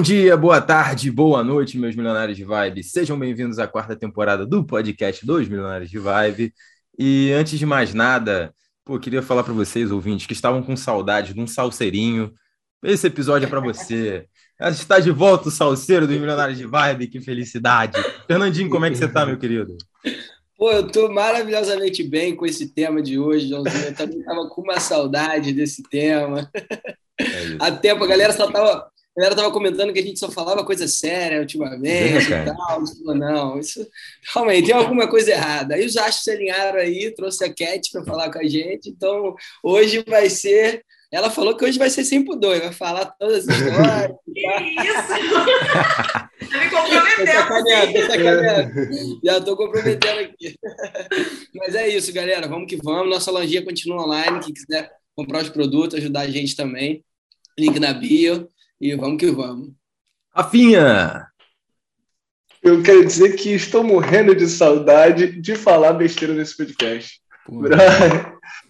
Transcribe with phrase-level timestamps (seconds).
[0.00, 2.82] Bom dia, boa tarde, boa noite, meus milionários de vibe.
[2.82, 6.54] Sejam bem-vindos à quarta temporada do podcast dos Milionários de Vibe.
[6.98, 8.50] E antes de mais nada,
[8.82, 12.32] pô, queria falar para vocês, ouvintes, que estavam com saudade de um salseirinho.
[12.82, 14.24] Esse episódio é para você.
[14.58, 18.02] Está de volta o salseiro dos Milionários de Vibe, que felicidade.
[18.26, 19.76] Fernandinho, como é que você tá, meu querido?
[20.56, 23.84] Pô, eu tô maravilhosamente bem com esse tema de hoje, Joãozinho.
[23.84, 26.50] Eu também tava com uma saudade desse tema.
[27.18, 30.30] É Há tempo, a galera só tava a galera tava comentando que a gente só
[30.30, 32.84] falava coisa séria ultimamente é, e tal.
[32.84, 33.86] Isso, não, isso
[34.32, 35.74] realmente tem alguma coisa errada.
[35.74, 38.88] Aí os astros se alinharam aí, trouxe a Cat para falar com a gente.
[38.88, 39.34] Então,
[39.64, 40.84] hoje vai ser.
[41.12, 44.12] Ela falou que hoje vai ser sem pudor, vai falar todas as histórias.
[44.32, 44.46] que
[44.80, 45.12] isso!
[46.40, 47.30] Me comprometendo.
[49.24, 50.54] Já estou comprometendo aqui.
[51.56, 52.46] Mas é isso, galera.
[52.46, 53.10] Vamos que vamos.
[53.10, 54.38] Nossa lojinha continua online.
[54.38, 57.04] Quem quiser comprar os produtos, ajudar a gente também.
[57.58, 58.48] Link na bio.
[58.80, 59.72] E vamos que vamos.
[60.30, 61.26] Rafinha!
[62.62, 67.20] Eu quero dizer que estou morrendo de saudade de falar besteira nesse podcast.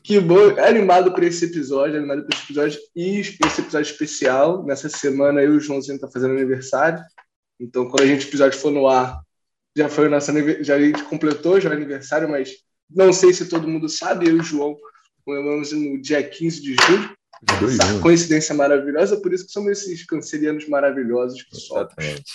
[0.02, 4.64] que bom, animado por esse episódio, animado por esse episódio e esse episódio especial.
[4.64, 7.00] Nessa semana eu e o Joãozinho tá fazendo aniversário.
[7.60, 9.20] Então, quando a gente o episódio for no ar,
[9.76, 10.32] já foi o nosso
[10.64, 12.50] já a gente completou já o aniversário, mas
[12.90, 14.76] não sei se todo mundo sabe, eu e o João
[15.24, 17.19] comemoramos no dia 15 de julho.
[17.42, 22.32] Essa coincidência maravilhosa, por isso que somos esses cancerianos maravilhosos que Exatamente.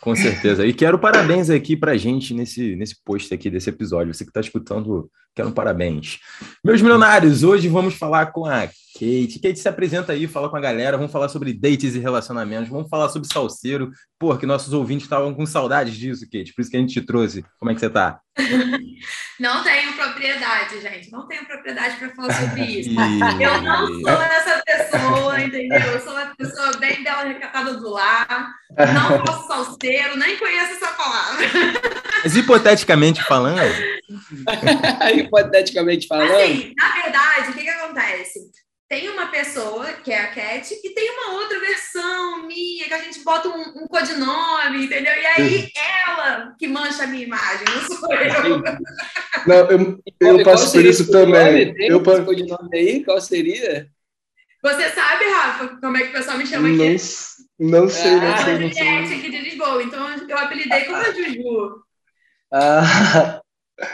[0.00, 0.64] Com certeza.
[0.64, 4.14] E quero parabéns aqui pra gente nesse, nesse post aqui desse episódio.
[4.14, 6.20] Você que está escutando, quero um parabéns.
[6.64, 9.40] Meus milionários, hoje vamos falar com a Kate.
[9.42, 10.96] Kate se apresenta aí, fala com a galera.
[10.96, 12.68] Vamos falar sobre dates e relacionamentos.
[12.68, 13.90] Vamos falar sobre salseiro.
[14.18, 16.54] Pô, que nossos ouvintes estavam com saudades disso, Kate.
[16.54, 17.44] Por isso que a gente te trouxe.
[17.58, 18.20] Como é que você tá?
[19.38, 21.10] Não tenho propriedade, gente.
[21.12, 22.90] Não tenho propriedade para falar sobre isso.
[23.40, 25.78] eu não sou essa pessoa, entendeu?
[25.78, 28.48] Eu sou uma pessoa bem bela recatada do lar.
[28.76, 31.46] Não faço salseiro, nem conheço essa palavra.
[32.24, 33.60] Mas hipoteticamente falando.
[35.14, 36.32] hipoteticamente falando.
[36.32, 38.40] Assim, na verdade, o que, que acontece?
[38.88, 43.02] Tem uma pessoa, que é a Cat, e tem uma outra versão minha, que a
[43.02, 45.12] gente bota um, um codinome, entendeu?
[45.12, 48.62] E aí ela que mancha a minha imagem, não sou eu.
[49.46, 51.74] Não, eu, eu passo por isso também.
[51.74, 52.24] Tem eu passo...
[52.24, 53.04] codinome aí?
[53.04, 53.88] Qual seria?
[54.62, 56.78] Você sabe, Rafa, como é que o pessoal me chama aqui?
[57.58, 58.58] Não, não sei, não ah, sei.
[58.58, 59.18] Não sei.
[59.18, 61.82] aqui de Lisboa, então eu apelidei como a Juju.
[62.50, 63.40] Ah,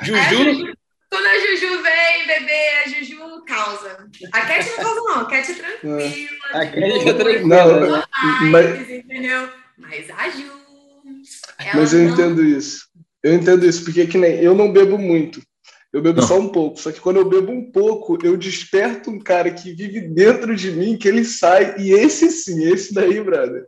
[0.02, 0.72] Juju?
[1.14, 4.08] Quando a Juju vem, bebê, a Juju causa.
[4.32, 5.20] A Cat não causa, não.
[5.20, 6.28] A Cat é tranquila.
[6.50, 7.46] A Cat é tranquila.
[7.46, 8.90] Não, mas...
[8.90, 9.48] entendeu?
[9.78, 10.50] Mas a Ju.
[11.72, 12.12] Mas eu não...
[12.12, 12.88] entendo isso.
[13.22, 15.40] Eu entendo isso, porque que nem eu não bebo muito.
[15.92, 16.26] Eu bebo não.
[16.26, 16.80] só um pouco.
[16.80, 20.72] Só que quando eu bebo um pouco, eu desperto um cara que vive dentro de
[20.72, 21.76] mim, que ele sai.
[21.78, 23.64] E esse sim, esse daí, brother.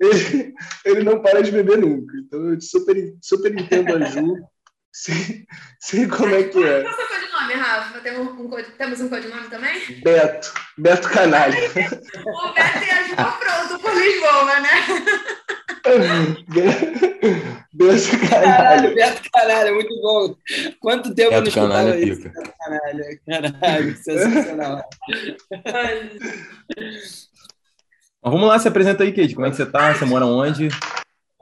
[0.00, 0.54] Ele,
[0.84, 2.14] ele não para de beber nunca.
[2.18, 4.36] Então eu super, super entendo a Ju.
[4.94, 5.44] Sei,
[5.80, 6.82] sei como é que é.
[6.82, 7.98] Qual é o seu codinome, Rafa?
[7.98, 10.00] Temos um, temos um codinome também?
[10.04, 10.54] Beto.
[10.78, 11.58] Beto Canalha.
[11.58, 14.70] O Beto e a Ju pronto por Lisboa, né?
[17.74, 18.54] Beto Canalha.
[18.54, 20.36] Caralho, Beto Canalha, muito bom.
[20.78, 22.22] Quanto tempo Beto não escutava isso?
[22.22, 23.18] Beto Canalha.
[23.26, 24.88] Caralho, sensacional.
[28.22, 29.34] vamos lá, se apresenta aí, Kate.
[29.34, 29.92] Como é que você tá?
[29.92, 30.68] Você mora onde?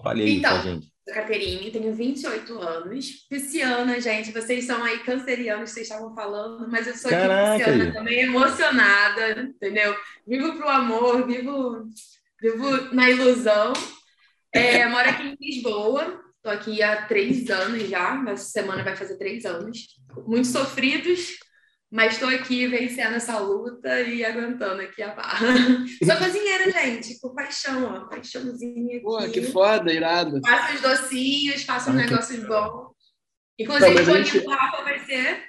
[0.02, 0.91] Fale aí então, com a gente.
[1.06, 3.26] Caterine, tenho 28 anos.
[3.28, 9.42] Pisciana, gente, vocês são aí cancerianos, vocês estavam falando, mas eu sou pisciana também, emocionada,
[9.42, 9.96] entendeu?
[10.26, 11.88] Vivo pro amor, vivo,
[12.40, 13.72] vivo na ilusão.
[14.52, 19.16] É, moro aqui em Lisboa, tô aqui há três anos já, essa semana vai fazer
[19.16, 19.96] três anos.
[20.26, 21.38] Muito sofridos,
[21.92, 25.46] mas estou aqui vencendo essa luta e aguentando aqui a barra.
[26.02, 28.08] Sou cozinheira, gente, por paixão, ó.
[28.08, 29.00] Paixãozinha aqui.
[29.00, 30.40] Pô, que foda, irado.
[30.42, 32.92] Faço os docinhos, faço os negócios bons.
[33.58, 34.46] Inclusive, o bolinho gente...
[34.46, 35.44] Rafa vai ser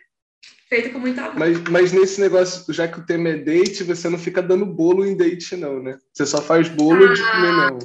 [0.68, 1.40] feito com muito amor.
[1.40, 5.06] Mas, mas nesse negócio, já que o tema é date, você não fica dando bolo
[5.06, 5.98] em date, não, né?
[6.12, 7.80] Você só faz bolo ah, de comer, não.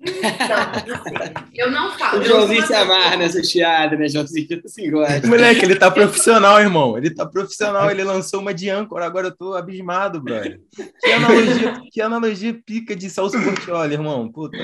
[0.00, 2.20] Então, eu não falo.
[2.20, 4.62] O Joãozinho se amarra nessa chiada, né, Joãozinho?
[4.64, 5.26] Assim, gosta.
[5.26, 6.96] Moleque, ele tá profissional, irmão.
[6.96, 7.90] Ele tá profissional.
[7.90, 9.06] Ele lançou uma de âncora.
[9.06, 10.60] Agora eu tô abismado, brother.
[11.00, 14.30] Que analogia, que analogia pica de Celso Portioli, irmão.
[14.30, 14.56] Puta.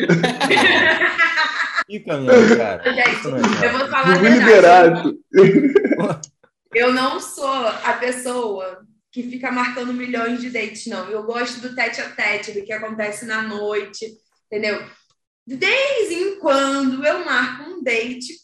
[1.87, 2.83] Pica mesmo, cara.
[2.93, 3.27] Gente,
[3.65, 5.19] eu vou falar verdade.
[6.75, 8.81] Eu não sou a pessoa
[9.11, 11.07] que fica marcando milhões de dates, não.
[11.11, 14.07] Eu gosto do tete a tete, do que acontece na noite,
[14.47, 14.83] entendeu?
[15.47, 18.35] De vez em quando eu marco um date,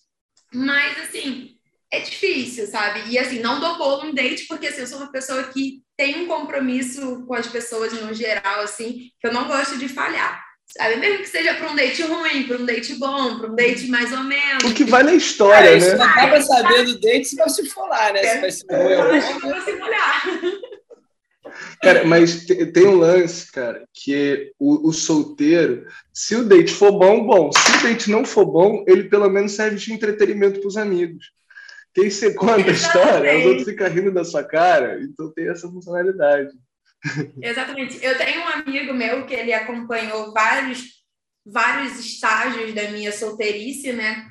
[0.52, 1.56] mas assim,
[1.92, 3.08] é difícil, sabe?
[3.10, 6.22] E assim, não dou bolo em date, porque assim, eu sou uma pessoa que tem
[6.22, 10.46] um compromisso com as pessoas no geral, assim, que eu não gosto de falhar.
[10.76, 10.96] Sabe?
[10.96, 14.12] Mesmo que seja para um date ruim, para um date bom, para um date mais
[14.12, 14.64] ou menos.
[14.64, 15.80] O que vale é a história, é, né?
[15.80, 18.20] Você acaba sabendo do date se vai se falar, né?
[18.20, 18.34] É.
[18.34, 20.22] Se vai se molhar.
[21.82, 27.24] Cara, mas tem um lance, cara, que o, o, solteiro, se o date for bom,
[27.24, 27.50] bom.
[27.52, 31.32] Se o date não for bom, ele pelo menos serve de entretenimento para os amigos.
[31.94, 35.68] Quem você conta a história, os outros ficam rindo da sua cara, então tem essa
[35.68, 36.50] funcionalidade.
[37.40, 38.04] Exatamente.
[38.04, 41.02] Eu tenho um amigo meu que ele acompanhou vários,
[41.46, 44.28] vários estágios da minha solteirice, né?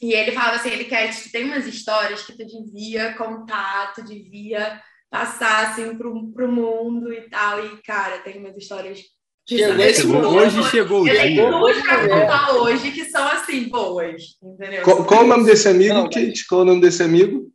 [0.00, 4.80] E ele falava assim, ele quer, tem umas histórias que tu devia contar, tu devia
[5.14, 7.64] passar assim pro, pro mundo e tal.
[7.64, 8.98] E, cara, tem umas histórias
[9.46, 11.20] que chegou, chegou hoje, chegou o dia.
[11.20, 14.82] Tem duas pra contar hoje que são assim, boas, entendeu?
[14.82, 16.44] Qual, qual o nome desse amigo, Não, Kate?
[16.48, 17.48] Qual o nome desse amigo?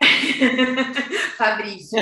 [1.36, 1.98] Fabrício.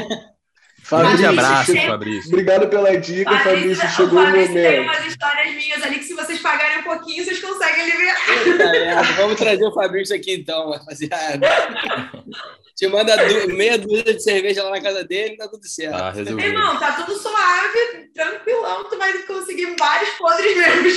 [0.85, 2.29] Fabrício, abraço, Fabrício.
[2.29, 3.77] Obrigado pela dica, Fabrício.
[3.77, 4.71] Fabrício chegou o, Fabrício momento.
[4.71, 9.17] Tem umas histórias minhas ali que, se vocês pagarem um pouquinho, vocês conseguem liberar.
[9.17, 11.49] Vamos trazer o Fabrício aqui, então, rapaziada.
[12.77, 13.15] Te manda
[13.49, 15.95] meia dúzia de cerveja lá na casa dele, tá tudo certo.
[15.95, 16.47] Ah, resolvido.
[16.47, 20.95] Irmão, tá tudo suave, tranquilão, tu vai conseguir vários podres menos.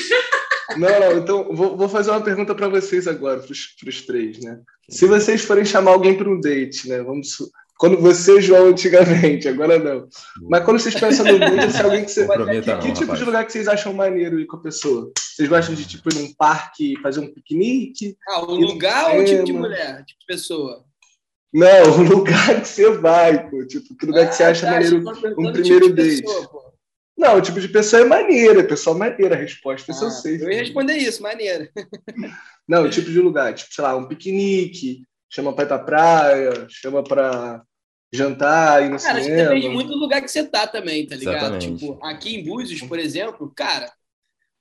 [0.77, 3.51] Não, não, então vou, vou fazer uma pergunta para vocês agora, para
[3.89, 4.60] os três, né?
[4.89, 7.04] Se vocês forem chamar alguém para um date, né?
[7.04, 7.38] Vamos
[7.78, 10.07] quando você, João, antigamente, agora não.
[10.50, 12.25] Mas quando vocês pensam no date, se é alguém que você.
[12.25, 13.19] que, que tipo rapaz.
[13.19, 15.12] de lugar que vocês acham maneiro ir com a pessoa?
[15.18, 18.18] Vocês gostam de tipo ir num parque, fazer um piquenique?
[18.30, 20.86] Ah, o lugar ou o tipo de mulher, tipo de pessoa?
[21.56, 23.66] Não, o lugar que você vai, pô.
[23.66, 26.22] Tipo, que lugar ah, que você ah, acha tá, maneiro um primeiro tipo date.
[26.22, 26.74] Pessoa,
[27.18, 30.36] não, o tipo de pessoa é maneira, pessoa maneira a resposta, ah, eu sei.
[30.36, 31.72] Eu ia responder isso, maneira.
[32.68, 36.68] Não, o tipo de lugar, tipo, sei lá, um piquenique, chama pra ir pra praia,
[36.68, 37.63] chama pra
[38.12, 39.44] jantar, ir no cara, cinema.
[39.44, 41.38] Cara, depende muito do lugar que você tá também, tá ligado?
[41.38, 41.78] Exatamente.
[41.78, 43.90] Tipo, aqui em Búzios, por exemplo, cara,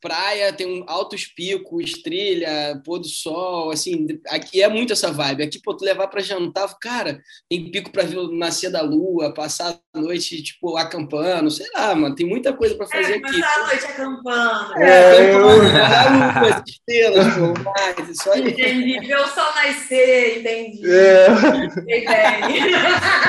[0.05, 5.45] praia, tem um altos picos, trilha, pôr do sol, assim, aqui é muito essa vibe.
[5.45, 7.19] Aqui, pô, tu levar para jantar, cara,
[7.49, 11.95] tem pico para ver o nascer da lua, passar a noite, tipo, acampando, sei lá,
[11.95, 13.41] mano, tem muita coisa para fazer é, aqui.
[13.41, 14.79] Passar a noite acampando.
[14.79, 18.51] É, acampando, lua, estrelas, pô, mais, isso aí.
[18.51, 20.83] Entendi, ver o sol nascer, entendi.
[20.87, 21.27] É.
[21.65, 22.75] Entendi.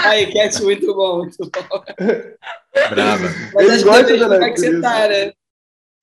[0.04, 1.84] Aí, Cat, muito bom, muito bom.
[2.90, 3.30] Brava.
[3.54, 5.32] Mas Ele gosta da como é que você tá, né?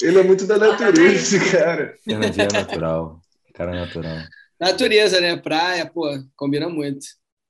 [0.03, 1.95] Ele é muito da natureza, esse cara.
[2.07, 3.21] Energia natural.
[3.55, 4.19] Cara natural.
[4.61, 5.37] Natureza, né?
[5.37, 6.07] Praia, pô,
[6.37, 7.07] combina muito.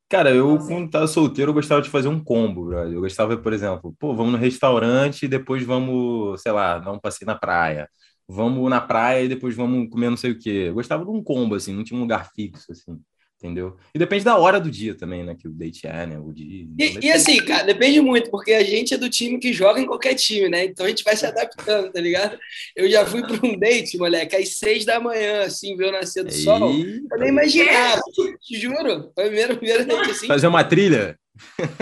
[0.09, 2.93] Cara, eu, quando tava solteiro, eu gostava de fazer um combo, brother.
[2.93, 6.99] Eu gostava, por exemplo, pô, vamos no restaurante e depois vamos, sei lá, dar um
[6.99, 7.89] passeio na praia.
[8.29, 10.67] Vamos na praia e depois vamos comer não sei o quê.
[10.69, 13.01] Eu gostava de um combo, assim, não tinha um lugar fixo, assim
[13.43, 13.77] entendeu?
[13.93, 15.35] E depende da hora do dia também, né?
[15.35, 16.19] Que o date é, né?
[16.19, 16.65] O dia.
[16.79, 19.87] E, e, assim, cara, depende muito, porque a gente é do time que joga em
[19.87, 20.65] qualquer time, né?
[20.65, 22.39] Então a gente vai se adaptando, tá ligado?
[22.77, 26.23] Eu já fui para um date, moleque, às seis da manhã, assim, ver o nascer
[26.23, 26.43] do Eita.
[26.43, 26.73] sol.
[26.73, 28.01] Eu nem imaginava,
[28.41, 29.11] te juro.
[29.15, 30.27] Foi o primeiro, primeiro date assim.
[30.29, 31.19] Fazer uma trilha?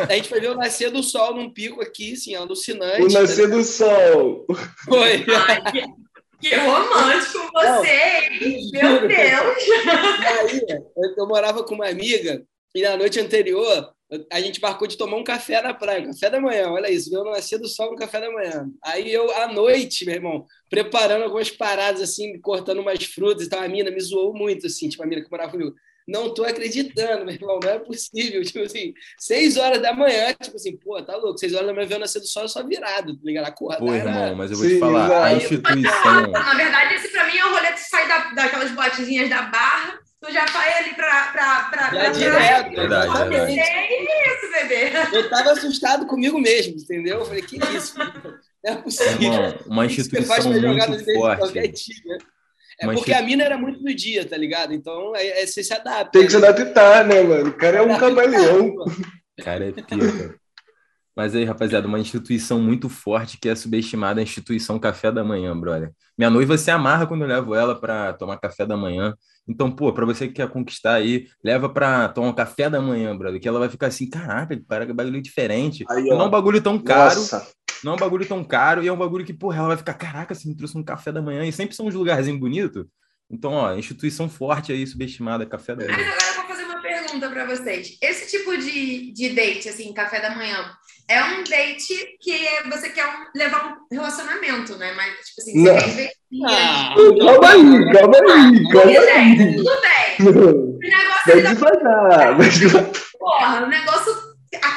[0.08, 3.02] A gente foi ver o nascer do sol num pico aqui, assim, alucinante.
[3.02, 4.46] O nascer tá do sol.
[4.86, 5.24] Foi.
[5.28, 5.84] Ai,
[6.40, 8.70] que romântico você, hein?
[8.72, 9.64] Meu Deus!
[10.26, 10.60] Aí,
[11.16, 12.42] eu morava com uma amiga
[12.74, 13.92] e na noite anterior
[14.30, 17.24] a gente marcou de tomar um café na praia, café da manhã, olha isso, meu
[17.24, 18.68] nascer do sol no café da manhã.
[18.82, 23.60] Aí eu, à noite, meu irmão, preparando algumas paradas, assim, cortando umas frutas e tal,
[23.60, 25.74] a mina me zoou muito, assim, tipo, a mina que morava comigo
[26.06, 28.42] não tô acreditando, meu irmão, não é possível.
[28.42, 31.86] Tipo assim, seis horas da manhã, tipo assim, pô, tá louco, seis horas da manhã
[31.86, 33.46] vendo nascer do sol, eu só virado, tá ligado?
[33.46, 33.78] Acordar.
[33.78, 36.30] Pô, irmão, mas eu vou Sim, te falar, a instituição.
[36.30, 39.98] Na verdade, esse pra mim é o rolê de sair da, daquelas botezinhas da barra,
[40.20, 41.32] tu já vai ali pra.
[41.32, 43.58] pra, pra, já pra direto, verdade, verdade.
[43.58, 45.16] É isso, bebê.
[45.16, 47.20] Eu tava assustado comigo mesmo, entendeu?
[47.20, 47.98] Eu falei, que isso?
[47.98, 49.32] Não é possível.
[49.32, 51.72] Irmão, uma instituição muito forte.
[51.72, 52.18] Time, né?
[52.80, 54.72] É Mas porque a mina era muito do dia, tá ligado?
[54.72, 56.10] Então é, é, você se adapta.
[56.12, 57.50] Tem que se adaptar, né, mano?
[57.50, 58.74] O cara é um camaleão.
[59.38, 60.40] O cara é pica.
[61.14, 65.58] Mas aí, rapaziada, uma instituição muito forte que é subestimada, a instituição café da manhã,
[65.58, 65.92] brother.
[66.16, 69.14] Minha noiva se amarra quando eu levo ela para tomar café da manhã.
[69.46, 73.14] Então, pô, para você que quer conquistar aí, leva para tomar um café da manhã,
[73.16, 75.84] brother, que ela vai ficar assim, caraca, para que bagulho diferente.
[75.90, 77.16] Aí, não é um bagulho tão caro.
[77.16, 77.46] Nossa.
[77.82, 79.94] Não é um bagulho tão caro e é um bagulho que, porra, ela vai ficar,
[79.94, 82.84] caraca, você me trouxe um café da manhã e sempre são uns lugarzinhos bonitos.
[83.30, 85.96] Então, ó, instituição forte aí, subestimada, café da manhã.
[85.96, 87.96] Mas agora eu vou fazer uma pergunta para vocês.
[88.02, 90.68] Esse tipo de, de date, assim, café da manhã,
[91.08, 94.92] é um date que você quer um, levar um relacionamento, né?
[94.94, 96.10] Mas, tipo assim, você quer ver.
[96.44, 99.56] Ah, calma aí, calma aí, calma aí.
[99.56, 100.20] Tudo bem.
[100.20, 102.48] O negócio vai devagar, vai
[103.18, 103.99] Porra, o negócio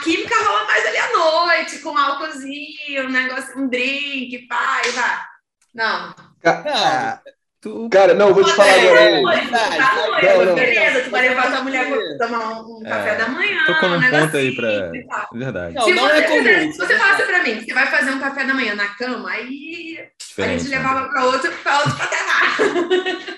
[0.04, 5.28] química rola mais ali à noite, com álcoolzinho, um negócio, um drink, pai, vá.
[5.74, 7.20] Não, Não,
[7.64, 7.88] Tu...
[7.90, 9.22] Cara, não, eu vou te falar agora.
[9.50, 13.30] Tá não, beleza, tu vai levar tua mulher pra tomar um, um é, café da
[13.30, 13.66] manhã.
[13.66, 14.92] Tô com um ponto aí pra.
[15.32, 15.74] Verdade.
[15.74, 16.72] Não, se não você, é comum.
[16.74, 19.30] Se você falasse pra mim que você vai fazer um café da manhã na cama,
[19.30, 22.58] aí Diferente, a gente levava pra outro, pra outro patamar.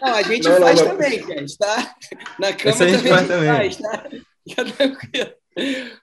[0.02, 1.96] Não, a gente não, faz não, também, gente, tá?
[2.40, 3.56] Na cama a gente também faz também.
[3.56, 4.04] Faz, tá?
[4.48, 5.45] Fica tranquilo.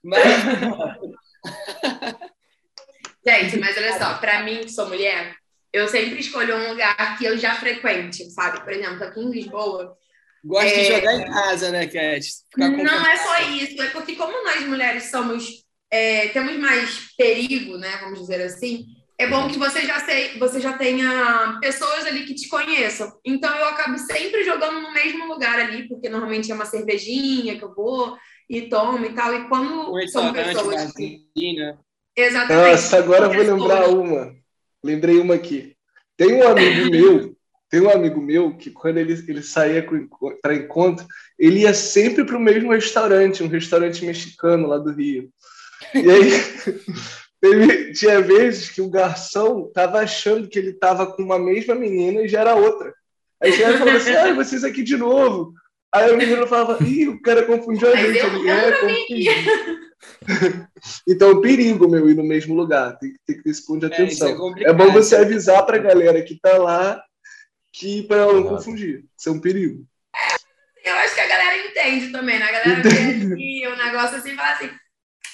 [0.02, 0.25] Mas.
[3.26, 5.35] gente, mas olha só, pra mim, que sou mulher,
[5.73, 8.62] eu sempre escolho um lugar que eu já frequente, sabe?
[8.62, 9.97] Por exemplo, aqui em Lisboa.
[10.44, 10.82] Gosta é...
[10.82, 12.26] de jogar em casa, né, Cat?
[12.56, 17.99] Não é só isso, é porque como nós mulheres somos é, temos mais perigo, né?
[18.00, 18.87] Vamos dizer assim.
[19.18, 23.12] É bom que você já sei, você já tenha pessoas ali que te conheçam.
[23.25, 27.62] Então eu acabo sempre jogando no mesmo lugar ali, porque normalmente é uma cervejinha que
[27.62, 28.16] eu vou
[28.49, 29.34] e tomo e tal.
[29.34, 31.26] E quando são pessoas que...
[32.16, 32.70] Exatamente.
[32.70, 34.34] Nossa, agora eu vou lembrar uma.
[34.84, 35.75] Lembrei uma aqui.
[36.16, 37.37] Tem um amigo meu,
[37.70, 39.84] tem um amigo meu que quando ele, ele saía
[40.42, 41.06] para encontro,
[41.38, 45.30] ele ia sempre para o mesmo restaurante, um restaurante mexicano lá do Rio.
[45.94, 46.30] E aí
[47.42, 52.20] ele, tinha vezes que o garçom tava achando que ele estava com uma mesma menina
[52.20, 52.92] e já era outra.
[53.42, 55.54] Aí chegava e falava assim: ah, vocês aqui de novo.
[55.94, 58.18] Aí o menino falava: ih, o cara confundiu a gente.
[58.18, 59.32] Ele, é, confundiu.
[61.06, 62.99] então, perigo, meu, ir no mesmo lugar.
[62.99, 64.54] Tem, tem que ter esse ponto de é, atenção.
[64.58, 67.02] É, é, bom você avisar para a galera que está lá
[67.72, 69.04] que para ela não confundir.
[69.16, 69.84] Isso é um perigo.
[70.84, 72.44] Eu acho que a galera entende também, né?
[72.44, 74.70] A galera vê o negócio assim e fala assim: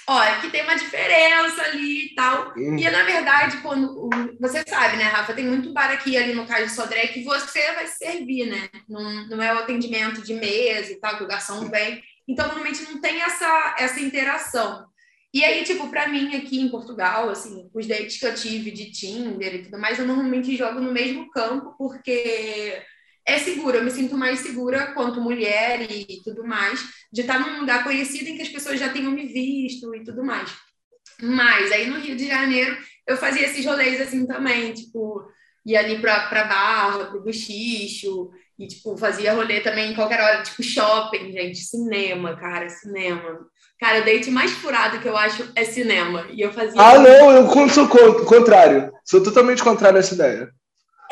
[0.08, 2.54] olha, que tem uma diferença ali e tal.
[2.56, 2.76] Hum.
[2.78, 4.08] E na verdade, quando.
[4.40, 5.34] Você sabe, né, Rafa?
[5.34, 8.68] Tem muito bar aqui ali no Caio Sodré que você vai servir, né?
[8.88, 12.02] Não, não é o atendimento de mesa e tal, que o garçom vem.
[12.26, 14.86] Então, normalmente não tem essa, essa interação.
[15.32, 18.90] E aí, tipo, para mim aqui em Portugal, assim, os dates que eu tive de
[18.90, 22.82] Tinder e tudo mais, eu normalmente jogo no mesmo campo, porque
[23.28, 26.80] é seguro, eu me sinto mais segura quanto mulher e tudo mais,
[27.12, 30.24] de estar num lugar conhecido em que as pessoas já tenham me visto e tudo
[30.24, 30.50] mais.
[31.20, 35.22] Mas aí no Rio de Janeiro eu fazia esses rolês assim também, tipo,
[35.64, 40.42] ia ali pra, pra barra, pro bochicho, e, tipo, fazia rolê também em qualquer hora,
[40.42, 43.46] tipo, shopping, gente, cinema, cara, cinema.
[43.78, 46.26] Cara, o date mais furado que eu acho é cinema.
[46.32, 46.80] E eu fazia.
[46.80, 48.92] Ah, não, eu sou contrário.
[49.04, 50.50] Sou totalmente contrário a essa ideia.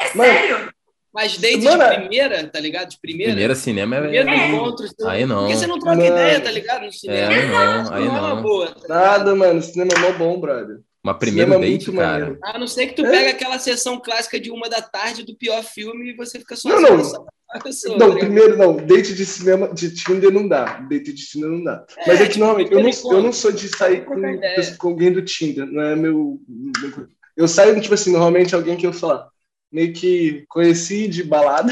[0.00, 0.75] É Mano, sério?
[1.16, 2.90] Mas date Mano, de primeira, tá ligado?
[2.90, 3.32] De primeira.
[3.32, 4.00] Primeira cinema é.
[4.02, 4.48] Primeiro é.
[4.48, 4.86] encontro.
[5.06, 5.38] Aí não.
[5.38, 6.04] Porque você não troca não.
[6.04, 6.84] ideia, tá ligado?
[6.84, 7.32] No cinema.
[7.32, 8.34] É, não, aí não.
[8.36, 8.42] não.
[8.42, 9.62] Boa, tá Nada, mano.
[9.62, 10.80] Cinema é mó bom, brother.
[11.02, 12.18] Uma primeira é date, cara.
[12.18, 12.38] Maneiro.
[12.42, 13.10] A não ser que tu é?
[13.10, 16.68] pega aquela sessão clássica de uma da tarde do pior filme e você fica só
[16.68, 16.98] Não, não.
[17.62, 20.80] Pessoa, não, tá primeiro não, date de cinema de Tinder não dá.
[20.80, 21.86] Date de Tinder não dá.
[21.96, 24.14] É, Mas é que tipo, normalmente eu não, eu não sou de sair com,
[24.76, 27.08] com alguém do Tinder, não é meu, meu.
[27.36, 29.28] Eu saio, tipo assim, normalmente alguém que eu falar,
[29.76, 31.70] meio que conheci de balada,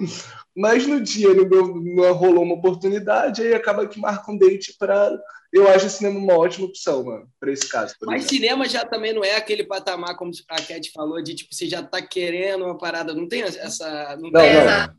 [0.54, 5.16] mas no dia não, não rolou uma oportunidade, aí acaba que marca um date para
[5.52, 7.94] eu acho o cinema uma ótima opção, mano, para esse caso.
[8.02, 8.34] Mas exemplo.
[8.34, 11.84] cinema já também não é aquele patamar, como a Cat falou, de tipo, você já
[11.84, 13.14] tá querendo uma parada.
[13.14, 14.16] Não tem essa.
[14.16, 14.94] Não, não, tem essa...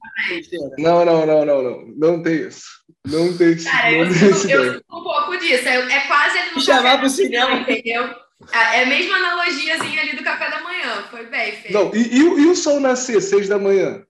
[0.80, 1.06] não.
[1.06, 2.24] não, não, não, não, não.
[2.24, 2.64] tem isso.
[3.06, 3.70] Não tem isso.
[3.70, 5.68] Cara, não eu, tem isso eu, eu um pouco disso.
[5.68, 8.27] É, é quase no chamar pro cinema, entendeu?
[8.54, 11.04] É a mesma analogiazinha ali do café da manhã.
[11.10, 11.74] Foi bem, feio.
[11.74, 14.04] Não, e, e, e o sol nascer, seis da manhã?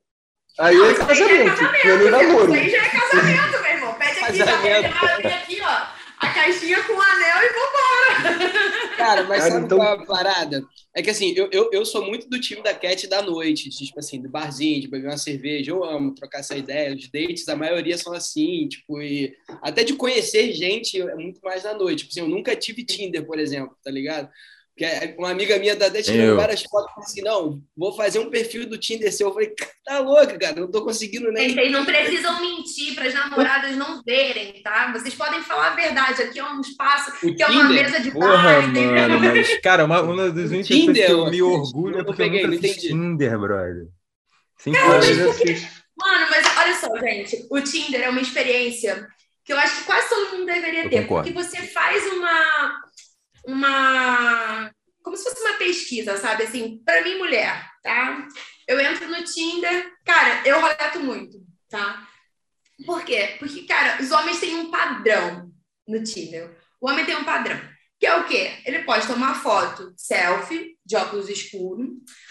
[0.60, 1.62] Aí não, é casamento.
[1.62, 2.48] Aí é casamento.
[2.48, 2.66] Não é.
[2.66, 3.94] Isso aí já é casamento, meu irmão.
[3.94, 8.68] Pede aqui, já, aqui, ó a caixinha com o anel e vambora.
[8.98, 9.78] Cara, mas Cara, sabe então...
[9.78, 10.64] qual é a parada?
[10.96, 14.00] É que assim, eu, eu, eu sou muito do time da Cat da noite, tipo
[14.00, 16.96] assim, do barzinho, de beber uma cerveja, eu amo trocar essa ideia.
[16.96, 21.64] Os dates, a maioria são assim, tipo, e até de conhecer gente é muito mais
[21.64, 22.00] na noite.
[22.00, 24.30] Tipo assim, eu nunca tive Tinder, por exemplo, tá ligado?
[24.78, 28.30] Que é uma amiga minha da Dete tirando várias fotos assim, não, vou fazer um
[28.30, 29.30] perfil do Tinder seu.
[29.30, 29.52] Eu falei,
[29.84, 31.50] tá louca, cara, não tô conseguindo nem.
[31.50, 34.92] Vocês não precisam mentir para as namoradas não verem, tá?
[34.94, 36.22] Vocês podem falar a verdade.
[36.22, 39.84] Aqui é um espaço, o que é uma mesa de Porra, bar, mano, mas, cara,
[39.84, 42.76] uma, uma das únicas coisas que eu me orgulho é porque peguei, eu nunca fiz
[42.76, 43.88] Tinder, brother.
[44.60, 45.00] Sim, cara,
[45.98, 49.08] Mano, mas olha só, gente, o Tinder é uma experiência
[49.44, 51.32] que eu acho que quase todo mundo deveria eu ter, concordo.
[51.32, 52.82] porque você faz uma
[53.48, 54.72] uma.
[55.02, 56.44] Como se fosse uma pesquisa, sabe?
[56.44, 58.28] Assim, para mim, mulher, tá?
[58.68, 61.38] Eu entro no Tinder, cara, eu roleto muito,
[61.70, 62.06] tá?
[62.86, 63.38] Por quê?
[63.40, 65.50] Porque, cara, os homens têm um padrão
[65.88, 66.56] no Tinder.
[66.82, 67.60] O homem tem um padrão.
[68.00, 68.62] Que é o quê?
[68.66, 71.90] Ele pode tomar foto selfie, de óculos escuros.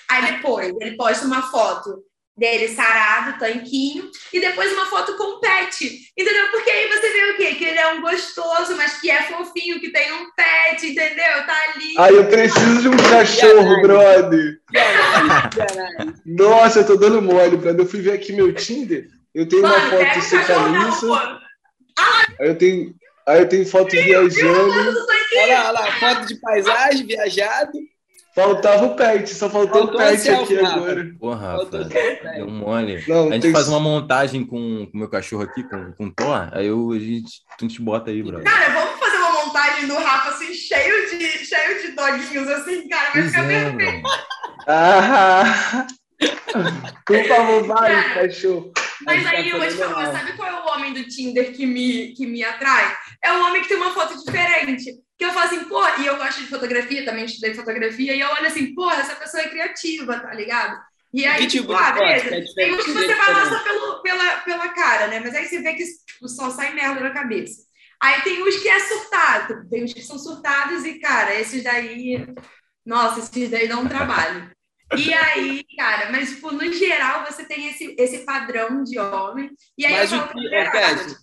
[0.08, 2.04] Aí depois ele posta uma foto
[2.36, 6.10] dele sarado, tanquinho, e depois uma foto com pet.
[6.16, 6.48] Entendeu?
[6.50, 7.54] Porque aí você vê o quê?
[7.54, 11.46] Que ele é um gostoso, mas que é fofinho, que tem um pet, entendeu?
[11.46, 11.94] Tá ali.
[11.98, 14.60] Aí eu preciso de um cachorro, brother.
[16.26, 17.84] Nossa, eu tô dando mole, brother.
[17.84, 19.08] Eu fui ver aqui meu Tinder.
[19.34, 21.40] Eu tenho Mano, uma foto sem camisa.
[22.38, 22.94] Aí eu tenho,
[23.26, 24.72] aí eu tenho foto viajando.
[25.38, 27.72] Olha lá, olha lá, foto de paisagem, viajado.
[28.36, 31.10] Faltava o pet, só faltou, faltou o pet aqui agora.
[31.18, 33.02] Porra, Rafa, deu mole.
[33.08, 33.52] Não, a gente tem...
[33.52, 36.98] faz uma montagem com o meu cachorro aqui, com, com o Thor, aí eu, a,
[36.98, 38.44] gente, a gente bota aí, bro.
[38.44, 43.10] Cara, vamos fazer uma montagem do Rafa, assim, cheio de, cheio de doguinhos, assim, cara,
[43.14, 44.08] vai ficar é, perfeito.
[44.68, 45.86] Ah,
[47.06, 48.70] por favor, vai, cachorro.
[49.06, 52.08] Mas aí eu vou te falar, sabe qual é o homem do Tinder que me,
[52.08, 52.94] que me atrai?
[53.24, 56.16] É o homem que tem uma foto diferente que eu falo assim, pô, e eu
[56.16, 60.20] gosto de fotografia, também estudei fotografia, e eu olho assim, pô, essa pessoa é criativa,
[60.20, 60.78] tá ligado?
[61.12, 64.36] E aí, que tipo, tipo ah, beleza, é tem uns que você só pelo, pela,
[64.40, 65.20] pela cara, né?
[65.20, 67.64] Mas aí você vê que tipo, só sai merda na cabeça.
[68.00, 72.26] Aí tem uns que é surtado, tem uns que são surtados e, cara, esses daí,
[72.84, 74.50] nossa, esses daí dão um trabalho.
[74.94, 79.50] E aí, cara, mas tipo, no geral você tem esse, esse padrão de homem.
[79.76, 81.16] E aí mas eu o que,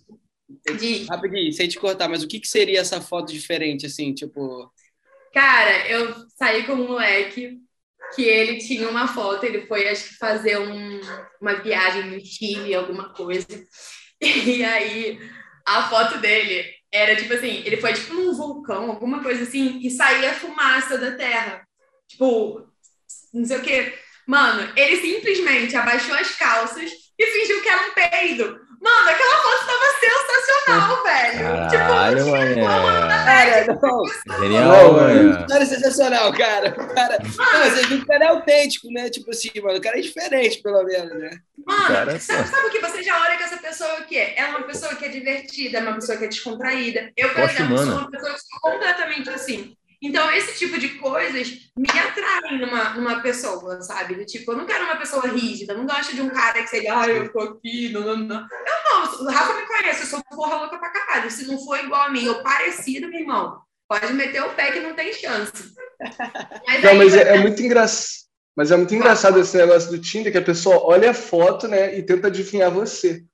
[0.76, 1.04] de...
[1.04, 4.70] Rapidinho, sem te cortar, mas o que, que seria essa foto diferente, assim, tipo...
[5.32, 7.58] Cara, eu saí com um moleque
[8.14, 11.00] que ele tinha uma foto, ele foi, acho que, fazer um,
[11.40, 13.46] uma viagem no Chile, alguma coisa.
[14.22, 15.18] E aí,
[15.66, 19.90] a foto dele era, tipo assim, ele foi, tipo, num vulcão, alguma coisa assim, e
[19.90, 21.66] saía fumaça da terra.
[22.08, 22.66] Tipo,
[23.34, 23.92] não sei o quê.
[24.26, 28.60] Mano, ele simplesmente abaixou as calças e fingiu que era um peido.
[28.84, 31.68] Mano, aquela foto tava sensacional, velho.
[31.68, 33.08] Tipo, Caralho, tipo, mano.
[33.24, 34.38] Cara, não.
[34.40, 35.46] Genial, mano.
[35.48, 36.70] Cara, sensacional, cara.
[36.70, 39.08] cara não, você viu que o cara é autêntico, né?
[39.08, 41.30] Tipo assim, mano, o cara é diferente, pelo menos, né?
[41.66, 42.80] Mano, cara, é sabe, sabe o que?
[42.80, 44.34] Você já olha que essa pessoa o quê?
[44.36, 47.10] Ela é uma pessoa que é divertida, é uma pessoa que é descontraída.
[47.16, 47.90] Eu, por Poxa, exemplo, mano.
[47.90, 49.76] sou uma pessoa que sou completamente assim.
[50.04, 54.16] Então, esse tipo de coisas me atraem numa, numa pessoa, sabe?
[54.16, 56.68] Do tipo, eu não quero uma pessoa rígida, eu não gosto de um cara que
[56.68, 58.36] seja, ah, eu tô aqui, não, não, não.
[58.36, 61.30] Eu não, o Rafa me conhece, eu sou porra louca pra caralho.
[61.30, 64.80] Se não for igual a mim ou parecido, meu irmão, pode meter o pé que
[64.80, 65.72] não tem chance.
[66.66, 68.24] Mas não, mas é, é muito engraçado.
[68.54, 71.98] Mas é muito engraçado esse negócio do Tinder, que a pessoa olha a foto, né,
[71.98, 73.24] e tenta adivinhar você.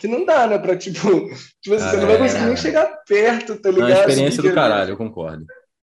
[0.00, 0.98] Que não dá, né, pra, tipo,
[1.62, 2.46] tipo assim, ah, você não vai conseguir é.
[2.46, 3.90] nem chegar perto, tá ligado?
[3.90, 5.44] É uma experiência do caralho, eu concordo.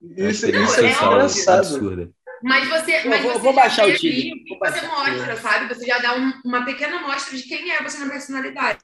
[0.01, 1.59] Isso, é isso é engraçado.
[1.59, 2.09] Absurda.
[2.41, 4.33] Mas você, mas vou, você vou baixar o time.
[4.59, 5.73] Você mostra, sabe?
[5.73, 8.79] Você já dá um, uma pequena amostra de quem é você na personalidade.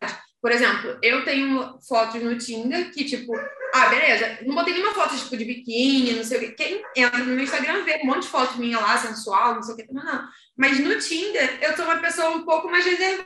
[0.46, 3.34] Por exemplo, eu tenho fotos no Tinder que, tipo,
[3.74, 6.52] ah, beleza, não botei nenhuma foto, tipo, de biquíni, não sei o quê.
[6.52, 9.74] Quem entra no meu Instagram vê um monte de foto minha lá, sensual, não sei
[9.74, 9.88] o quê.
[9.92, 10.24] Não, não.
[10.56, 13.26] Mas no Tinder, eu sou uma pessoa um pouco mais reservada.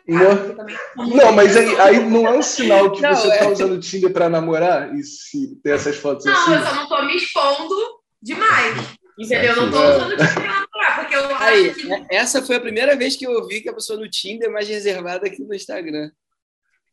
[0.96, 3.52] Não, não mas aí, aí não é um sinal que não, você está é...
[3.52, 6.52] usando o Tinder para namorar e se ter essas fotos não, assim?
[6.52, 7.76] Não, eu só não estou me expondo
[8.22, 8.78] demais.
[9.20, 9.52] Entendeu?
[9.52, 11.94] Eu não estou usando o Tinder para namorar, porque eu aí, acho que.
[11.94, 14.52] É, essa foi a primeira vez que eu ouvi que a pessoa no Tinder é
[14.54, 16.10] mais reservada que no Instagram.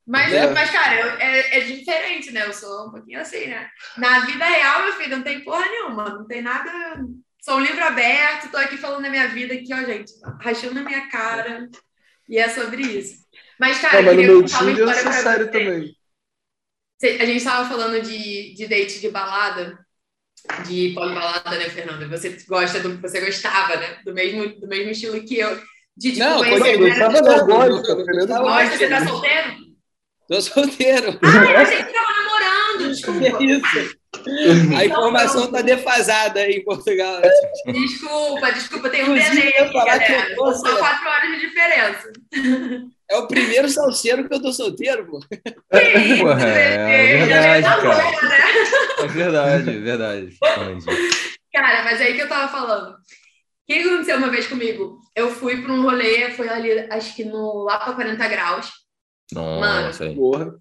[0.06, 0.50] Mas, é.
[0.52, 2.46] mas cara, eu, é, é, diferente, né?
[2.46, 3.68] Eu sou um pouquinho assim, né?
[3.96, 6.70] Na vida real, meu filho, não tem porra nenhuma, não tem nada
[7.46, 10.82] Sou um livro aberto, estou aqui falando da minha vida aqui, ó, gente, rachando na
[10.82, 11.68] minha cara.
[12.28, 13.24] E é sobre isso.
[13.56, 15.96] Mas, cara, não, eu queria contar uma história pra sério também.
[17.20, 19.78] A gente estava falando de, de date de balada,
[20.66, 22.08] de balada, né, Fernanda?
[22.08, 24.00] Você gosta do, você gostava, né?
[24.04, 25.56] Do mesmo, do mesmo estilo que eu.
[25.96, 28.76] De, tipo, não, eu gostava não, gosto.
[28.76, 29.54] Você tá solteiro?
[30.28, 31.18] Tô solteiro.
[31.22, 33.44] Ah, eu achei que tava namorando, desculpa.
[33.44, 33.96] isso.
[34.76, 37.20] A informação está defasada aí em Portugal.
[37.66, 42.12] Desculpa, desculpa, tem um delay aqui, São quatro horas de diferença.
[43.08, 45.20] É o primeiro salseiro que eu tô solteiro, pô.
[45.20, 48.04] Porra, é, é verdade, cara.
[48.04, 48.46] Né?
[48.98, 50.36] É verdade, é verdade.
[51.52, 52.94] Cara, mas é aí que eu tava falando.
[52.94, 52.96] O
[53.66, 54.98] que aconteceu uma vez comigo?
[55.14, 58.85] Eu fui para um rolê, foi ali, acho que no lá para 40 graus.
[59.32, 60.54] Nossa, Mano, porra.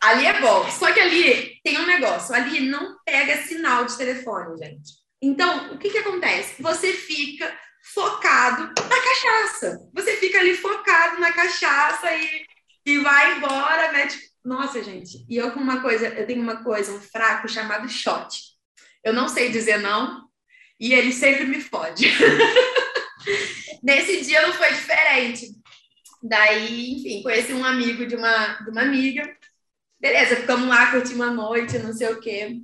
[0.00, 0.68] Ali é bom.
[0.70, 2.34] Só que ali tem um negócio.
[2.34, 4.92] Ali não pega sinal de telefone, gente.
[5.22, 6.60] Então, o que, que acontece?
[6.60, 7.52] Você fica
[7.94, 9.78] focado na cachaça.
[9.94, 12.44] Você fica ali focado na cachaça e,
[12.84, 14.18] e vai embora, mete.
[14.44, 15.24] Nossa, gente.
[15.28, 18.52] E eu com uma coisa, eu tenho uma coisa, um fraco chamado shot.
[19.04, 20.28] Eu não sei dizer não
[20.80, 22.06] e ele sempre me fode.
[23.82, 25.46] Nesse dia não foi diferente.
[26.22, 29.36] Daí, enfim, conheci um amigo de uma, de uma amiga
[30.02, 32.60] Beleza, ficamos lá, curtimos a noite, não sei o quê.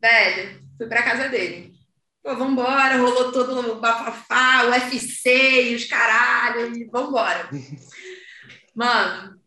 [0.00, 1.74] Velho, fui pra casa dele.
[2.22, 7.50] Pô, vambora, rolou todo o bafafá, o UFC e os caralho, e vambora.
[8.72, 9.40] Mano,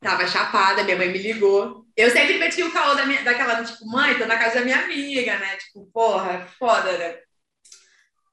[0.00, 1.86] tava chapada, minha mãe me ligou.
[1.96, 4.82] Eu sempre meti o caô da minha, daquela, tipo, mãe, tô na casa da minha
[4.82, 5.56] amiga, né?
[5.58, 7.18] Tipo, porra, foda, né?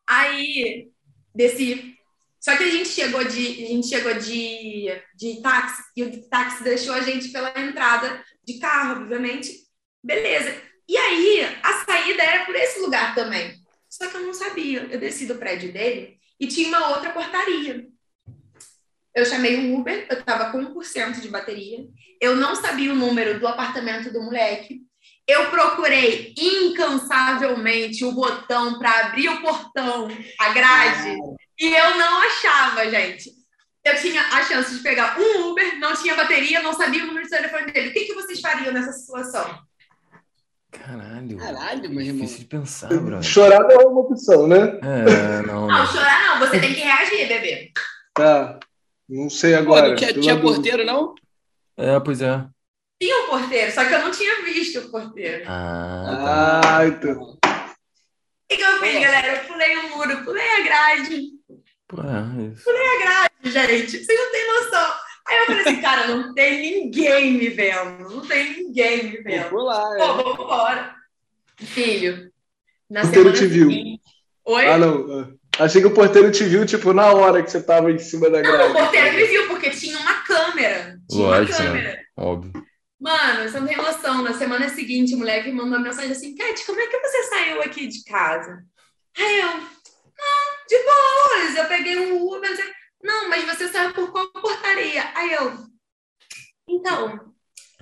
[0.08, 0.89] Aí,
[1.36, 1.95] desci.
[2.43, 6.62] Só que a gente chegou de, a gente chegou de, de táxi, e o táxi
[6.62, 9.49] deixou a gente pela entrada de carro, obviamente.
[10.03, 10.53] Beleza.
[10.86, 13.56] E aí, a saída era por esse lugar também.
[13.88, 14.89] Só que eu não sabia.
[14.91, 17.88] Eu desci do prédio dele e tinha uma outra portaria.
[19.15, 21.88] Eu chamei um Uber, eu estava com 1% de bateria.
[22.19, 24.82] Eu não sabia o número do apartamento do moleque.
[25.25, 31.17] Eu procurei incansavelmente o botão para abrir o portão, a grade,
[31.63, 33.32] e eu não achava, gente.
[33.86, 37.26] Eu tinha a chance de pegar um Uber, não tinha bateria, não sabia o número
[37.26, 37.89] do telefone dele.
[37.89, 39.60] O que, que vocês fariam nessa situação?
[40.71, 41.38] Caralho.
[41.38, 42.26] Caralho, meu irmão.
[42.26, 43.23] Difícil de pensar, bro.
[43.23, 44.80] Chorar não é uma opção, né?
[44.82, 45.67] É, não.
[45.67, 47.71] Não, não chorar não, você tem que reagir, bebê.
[48.13, 48.60] Tá.
[49.08, 49.84] Não sei agora.
[49.84, 51.15] Pô, não tinha, tinha porteiro, não?
[51.78, 52.45] É, pois é.
[53.02, 55.43] Tinha um porteiro, só que eu não tinha visto o porteiro.
[55.47, 56.78] Ah, tá.
[56.78, 57.21] Ah, então.
[57.21, 57.38] O
[58.49, 59.36] que, que eu fiz, galera?
[59.36, 61.32] Eu pulei o muro, pulei a grade.
[62.01, 62.63] É.
[62.63, 64.03] Pulei a grade, gente.
[64.06, 64.93] Vocês não têm noção.
[65.27, 68.10] Aí eu falei assim, cara, não tem ninguém me vendo.
[68.10, 69.49] Não tem ninguém me vendo.
[69.49, 70.08] Vou lá, Pô, é.
[70.08, 70.95] vamos embora.
[71.58, 72.32] Filho,
[72.89, 73.69] na O porteiro semana te viu.
[73.69, 74.01] seguinte...
[74.45, 74.67] Oi?
[74.67, 75.34] Ah, não.
[75.60, 78.41] Achei que o porteiro te viu, tipo, na hora que você tava em cima da
[78.41, 78.73] Não, o grade.
[78.73, 80.97] porteiro me viu, porque tinha uma câmera.
[81.10, 81.79] Tinha Lógico, uma né?
[81.82, 82.01] câmera.
[82.17, 82.63] Óbvio.
[82.99, 84.21] Mano, você não tem noção.
[84.23, 87.62] Na semana seguinte, o moleque mandou uma mensagem assim: Cat, como é que você saiu
[87.62, 88.63] aqui de casa?
[89.17, 89.49] Aí eu,
[90.67, 91.56] de boas.
[91.58, 92.49] Eu peguei um Uber.
[92.49, 92.71] não sei-
[93.04, 95.04] Não, mas você saiu por qual portaria?
[95.15, 95.54] Aí eu,
[96.67, 97.19] então,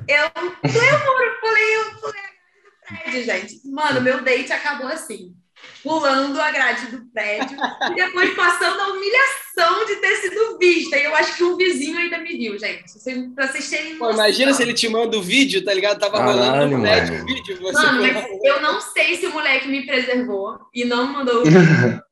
[0.08, 2.72] eu pulei o muro, pulei, eu pulei a grade do
[3.04, 3.68] prédio, gente.
[3.70, 5.36] Mano, meu date acabou assim.
[5.84, 7.56] Pulando a grade do prédio
[7.92, 10.98] e depois passando a humilhação de ter sido vista.
[10.98, 12.84] E eu acho que um vizinho ainda me viu, gente.
[13.36, 16.00] Pra vocês terem Pô, imagina se ele te manda o vídeo, tá ligado?
[16.00, 17.24] Tava Caralho, rolando no net mano.
[17.24, 17.62] o vídeo.
[17.62, 18.04] Você Mano,
[18.44, 21.62] eu não sei se o moleque me preservou e não mandou o vídeo.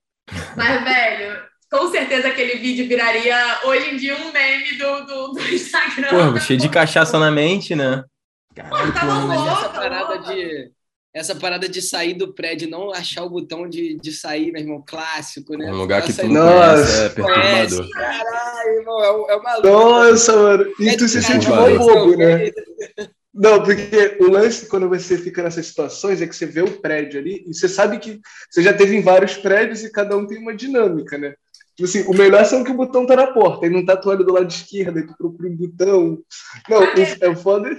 [0.60, 1.42] mas, velho,
[1.72, 6.34] com certeza aquele vídeo viraria hoje em dia um meme do, do, do Instagram.
[6.34, 8.04] Pô, cheio de cachaça na mente, né?
[8.70, 10.34] Mano, tava porra, Mas essa louca, parada louca.
[10.34, 10.72] de.
[11.12, 14.62] Essa parada de sair do prédio e não achar o botão de, de sair, meu
[14.62, 15.72] irmão, clássico, né?
[15.72, 16.76] Um lugar que tu não Nossa.
[16.76, 17.90] conhece é perturbador.
[17.92, 20.66] Caralho, irmão, é, é uma Nossa, mano.
[20.80, 22.52] E tu se sente mó bobo, né?
[23.40, 27.22] Não, porque o lance quando você fica nessas situações é que você vê o prédio
[27.22, 28.20] ali e você sabe que
[28.52, 31.34] você já teve em vários prédios e cada um tem uma dinâmica, né?
[31.74, 34.10] Tipo assim, o melhor são que o botão tá na porta e não tá tu
[34.10, 36.22] olha do lado esquerdo e tu procura um botão.
[36.68, 36.86] Não, o,
[37.22, 37.74] é o foda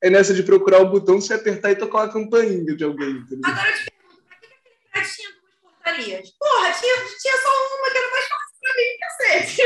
[0.00, 3.50] é nessa de procurar o botão, você apertar e tocar uma campainha de alguém, entendeu?
[3.50, 6.30] Agora eu te pergunto, pra que aquele prédio tinha duas portarias?
[6.38, 9.62] Porra, tinha, tinha só uma que era mais fácil pra mim, cacete.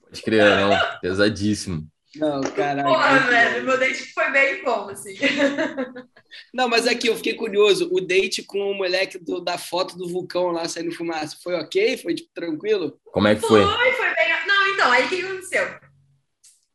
[0.00, 1.00] Pode crer, não.
[1.02, 1.93] Pesadíssimo.
[2.16, 2.88] Não, caralho.
[2.88, 5.14] Porra, velho, meu date foi bem bom, assim.
[6.52, 7.88] Não, mas aqui eu fiquei curioso.
[7.92, 11.96] O date com o moleque do- da foto do vulcão lá saindo fumaça foi ok?
[11.98, 12.98] Foi tipo, tranquilo?
[13.04, 13.62] Como é que foi?
[13.62, 14.46] Foi, foi bem.
[14.46, 15.78] Não, então, aí o que aconteceu?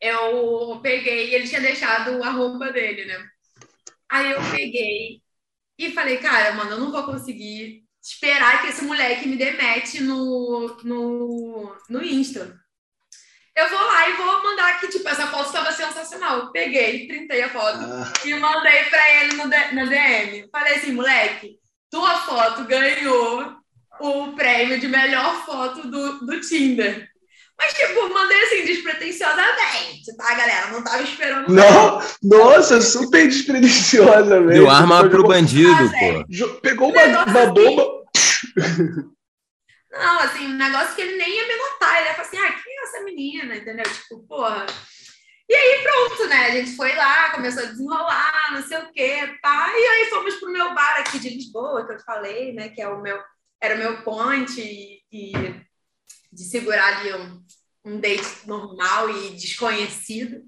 [0.02, 3.22] Eu peguei, ele tinha deixado a roupa dele, né?
[4.10, 5.22] Aí eu peguei
[5.78, 10.78] e falei, cara, mano, eu não vou conseguir esperar que esse moleque me demete no,
[10.84, 12.58] no, no Insta.
[13.56, 16.52] Eu vou lá e vou mandar que, tipo, essa foto estava sensacional.
[16.52, 20.48] Peguei, printei a foto Ah, e mandei pra ele no D- na DM.
[20.52, 21.58] Falei assim, moleque,
[21.92, 23.54] tua foto ganhou
[24.00, 27.08] o prêmio de melhor foto do, do Tinder.
[27.58, 30.68] Mas, tipo, mandei assim, despretensiosamente, tá, galera?
[30.68, 31.50] Não tava esperando.
[31.54, 34.48] não, nossa, super despretensiosa, velho.
[34.50, 36.60] Deu arma pro bandido, pô.
[36.62, 37.86] Pegou uma, uma bomba.
[39.92, 41.98] Não, assim, um negócio que ele nem ia me notar.
[41.98, 43.56] Ele ia falar assim, ah, quem é essa menina?
[43.56, 43.86] Entendeu?
[43.86, 44.66] Tipo, porra.
[45.50, 46.46] E aí, pronto, né?
[46.46, 49.72] A gente foi lá, começou a desenrolar, não sei o quê, tá?
[49.76, 52.70] E aí fomos pro meu bar aqui de Lisboa, que eu te falei, né?
[52.70, 53.20] Que é o meu,
[53.60, 55.32] era o meu point e, e
[56.32, 57.44] de segurar ali um,
[57.84, 60.44] um date normal e desconhecido.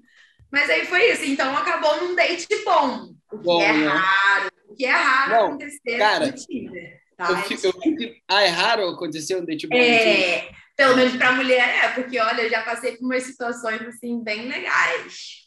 [0.52, 1.24] Mas aí foi isso.
[1.24, 3.12] Então acabou num date bom.
[3.32, 3.86] O que Bom, é né?
[3.86, 4.50] raro.
[4.68, 7.01] O que é raro Não, acontecer cara, no Tinder.
[7.26, 7.30] Tá?
[7.32, 9.76] Eu fico, eu fico- Ah, é raro acontecer um date bom?
[9.76, 14.22] É, pelo menos para mulher é, porque olha, eu já passei por umas situações assim
[14.22, 15.42] bem legais.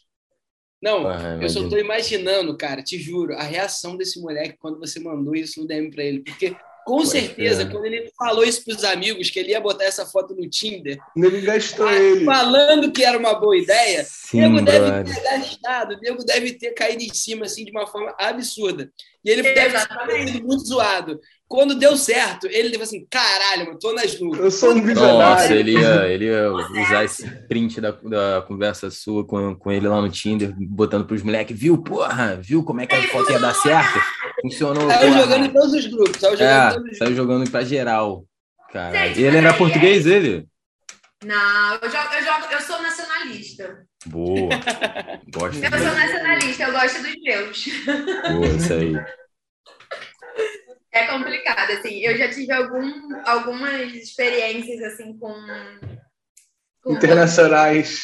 [0.82, 5.00] Não, Ah, eu só tô imaginando, cara, te juro, a reação desse moleque quando você
[5.00, 6.20] mandou isso no DM pra ele.
[6.20, 7.70] Porque Com Pode certeza, ser.
[7.72, 10.96] quando ele falou isso para os amigos, que ele ia botar essa foto no Tinder.
[11.16, 12.24] Ele gastou ele.
[12.24, 16.52] Falando que era uma boa ideia, Sim, o nego deve ter gastado, o nego deve
[16.54, 18.90] ter caído em cima assim de uma forma absurda.
[19.24, 21.20] E ele deve ter sido muito zoado.
[21.46, 24.42] Quando deu certo, ele teve assim, caralho, eu tô nas nuvens.
[24.42, 25.18] Eu sou um visionário.
[25.18, 29.86] Nossa, ele ia, ele ia usar esse print da, da conversa sua com, com ele
[29.86, 33.38] lá no Tinder, botando pros moleques, viu, porra, viu como é que a foto ia
[33.38, 34.00] dar certo?
[34.42, 34.90] Funcionou.
[34.90, 35.22] Saiu porra.
[35.22, 36.20] jogando em todos os grupos.
[36.20, 38.24] Saiu jogando, é, todos saiu jogando pra geral.
[38.72, 39.06] Cara.
[39.06, 40.48] Gente, ele era é, português, ele?
[41.24, 43.85] Não, eu, jogo, eu, jogo, eu sou nacionalista.
[44.06, 44.48] Boa.
[45.34, 47.68] Gosto eu sou nacionalista, eu gosto dos meus.
[48.32, 48.94] Boa, isso aí.
[50.92, 52.00] É complicado, assim.
[52.00, 52.90] Eu já tive algum,
[53.26, 55.34] algumas experiências, assim, com...
[56.82, 58.02] com Internacionais.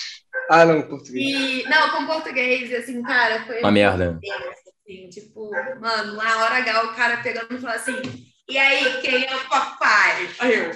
[0.51, 1.25] Ah, não, português.
[1.25, 3.61] E, não, com português, assim, cara, foi...
[3.61, 4.19] Uma merda.
[4.85, 8.03] Assim, tipo, mano, na hora H, o cara pegando e falando assim,
[8.49, 10.29] e aí, quem é o papai?
[10.41, 10.71] Aí eu...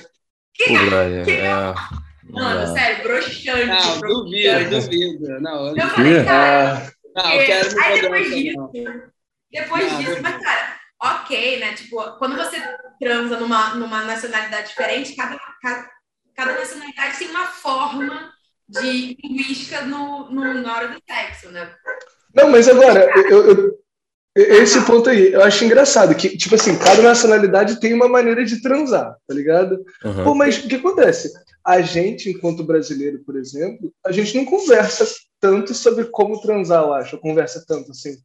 [0.54, 1.74] Quem, Pô, é, quem é, é...
[2.30, 3.66] Mano, sério, broxante.
[3.66, 5.40] Não, duvido, duvido.
[5.40, 6.92] Não, eu falei, cara...
[7.14, 8.72] Não, eu quero me aí depois disso,
[9.50, 11.74] depois não, disso, mas, cara ok, né?
[11.74, 12.56] Tipo, quando você
[12.98, 15.90] transa numa, numa nacionalidade diferente, cada, cada,
[16.34, 18.32] cada nacionalidade tem uma forma
[18.68, 21.74] de linguística no, no, na hora do sexo, né?
[22.34, 23.78] Não, mas agora, eu, eu,
[24.36, 28.60] esse ponto aí, eu acho engraçado, que, tipo assim, cada nacionalidade tem uma maneira de
[28.60, 29.82] transar, tá ligado?
[30.04, 30.24] Uhum.
[30.24, 31.32] Pô, mas o que acontece?
[31.64, 35.06] A gente, enquanto brasileiro, por exemplo, a gente não conversa
[35.40, 38.18] tanto sobre como transar, eu acho, conversa tanto assim.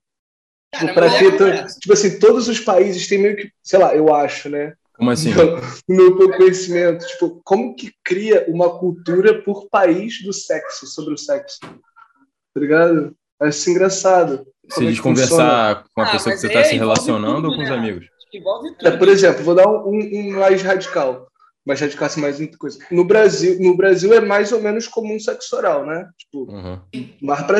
[0.74, 4.50] Cara, para ter, tipo assim, todos os países têm meio que, sei lá, eu acho,
[4.50, 4.74] né?
[4.93, 5.32] Como assim?
[5.88, 11.17] No meu conhecimento, tipo, como que cria uma cultura por país do sexo, sobre o
[11.17, 11.60] sexo?
[11.62, 13.15] Tá ligado?
[13.42, 14.46] Acho engraçado.
[14.70, 17.64] Se diz conversar com a ah, pessoa que você está se relacionando tudo, ou com
[17.64, 17.66] né?
[17.66, 18.06] os amigos?
[18.82, 21.28] É, por exemplo, vou dar um, um, mais radical.
[21.66, 22.80] Mais radical, assim, mais muita coisa.
[22.90, 26.08] No Brasil, no Brasil é mais ou menos comum sexo oral, né?
[26.18, 26.80] Tipo, uhum.
[27.22, 27.60] mais pra,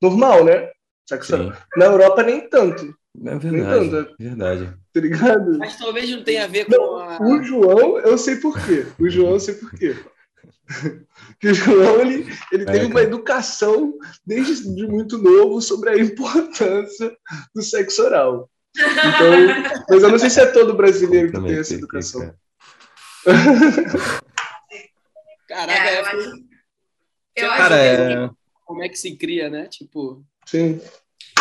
[0.00, 0.68] normal, né?
[1.08, 2.94] Sexo Na Europa, nem tanto.
[3.24, 3.50] É verdade.
[3.50, 4.14] Nem tanto.
[4.18, 4.74] É verdade.
[4.92, 5.58] Tá ligado?
[5.58, 7.22] Mas talvez não tenha a ver com não, a...
[7.22, 8.86] O João, eu sei por quê.
[8.98, 9.96] O João, eu sei por quê.
[11.42, 13.92] Que o João ele, ele é, teve uma educação
[14.24, 17.12] desde muito novo sobre a importância
[17.52, 18.48] do sexo oral.
[18.74, 22.32] Então, mas eu não sei se é todo brasileiro que tem essa educação.
[25.48, 26.32] Caraca, é, eu acho,
[27.36, 28.30] eu cara, é...
[28.64, 29.66] como é que se cria, né?
[29.66, 30.80] Tipo, Sim.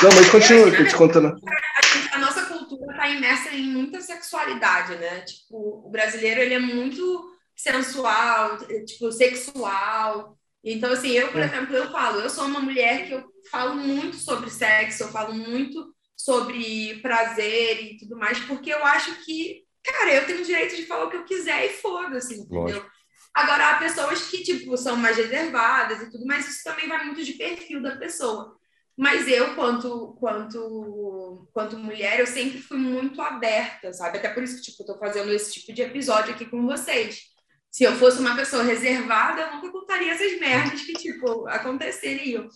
[0.04, 1.28] Não, mas continua, é, que eu te contando.
[1.28, 5.22] A, a nossa cultura está imersa em muita sexualidade, né?
[5.22, 7.31] Tipo, o brasileiro, ele é muito
[7.62, 10.38] sensual, tipo, sexual.
[10.64, 11.46] Então, assim, eu, por é.
[11.46, 15.34] exemplo, eu falo, eu sou uma mulher que eu falo muito sobre sexo, eu falo
[15.34, 20.76] muito sobre prazer e tudo mais, porque eu acho que, cara, eu tenho o direito
[20.76, 22.62] de falar o que eu quiser e foda-se, entendeu?
[22.62, 22.92] Lógico.
[23.34, 27.24] Agora, há pessoas que, tipo, são mais reservadas e tudo, mas isso também vai muito
[27.24, 28.58] de perfil da pessoa.
[28.98, 34.18] Mas eu, quanto, quanto, quanto mulher, eu sempre fui muito aberta, sabe?
[34.18, 37.31] Até por isso que, tipo, eu tô fazendo esse tipo de episódio aqui com vocês.
[37.72, 42.48] Se eu fosse uma pessoa reservada, eu nunca contaria essas merdas que, tipo, aconteceriam.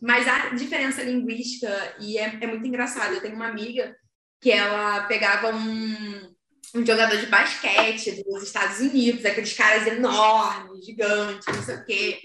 [0.00, 3.94] Mas a diferença linguística, e é, é muito engraçado, eu tenho uma amiga
[4.40, 6.34] que ela pegava um,
[6.74, 12.20] um jogador de basquete dos Estados Unidos, aqueles caras enormes, gigantes, não sei o quê.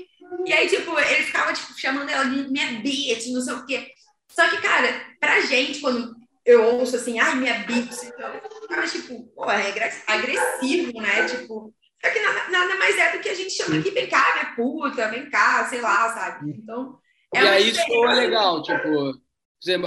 [0.46, 3.88] E aí, tipo, ele ficava, tipo, chamando ela de minha bitch, não sei o quê.
[4.30, 8.32] Só que, cara, pra gente, quando eu ouço assim, ai, minha bitch, então,
[8.62, 9.74] ficava, tipo, pô, é
[10.08, 11.26] agressivo, né?
[11.26, 11.74] Tipo,
[12.06, 14.56] só que nada, nada, mais é do que a gente chama aqui, vem cá, minha
[14.56, 16.52] puta, vem cá, sei lá, sabe?
[16.52, 17.00] Então.
[17.34, 19.20] É e aí isso foi legal, tipo,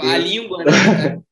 [0.01, 1.21] a língua, né?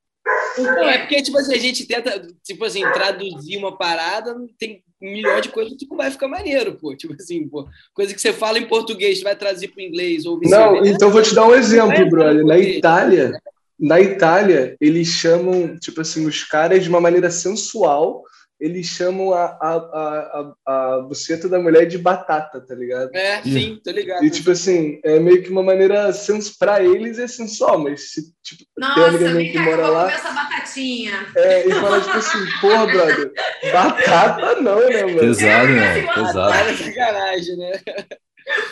[0.58, 5.12] Não, é porque, tipo assim, a gente tenta, tipo assim, traduzir uma parada, tem um
[5.12, 6.95] milhão de coisas que não vai ficar maneiro, pô.
[6.95, 10.39] Tipo assim, pô, coisa que você fala em português, você vai traduzir para inglês ou
[10.43, 12.45] Não, então vou te dar um exemplo, é, brother.
[12.45, 13.32] Na Itália,
[13.80, 18.23] na Itália, eles chamam, tipo assim, os caras de uma maneira sensual
[18.59, 23.15] eles chamam a, a, a, a, buceta da mulher de batata, tá ligado?
[23.15, 24.23] É, sim, tô ligado.
[24.23, 26.49] E, tipo assim, é meio que uma maneira, sens...
[26.49, 30.11] pra eles é sensual, mas se, tipo, Nossa, tem uma amiga que mora lá...
[30.11, 31.27] essa batatinha.
[31.35, 33.31] É, e fala, tipo assim, porra, brother,
[33.71, 35.19] batata não, né, mano?
[35.19, 36.13] Pesado, né?
[36.13, 37.57] Pesado.
[37.57, 37.81] Né?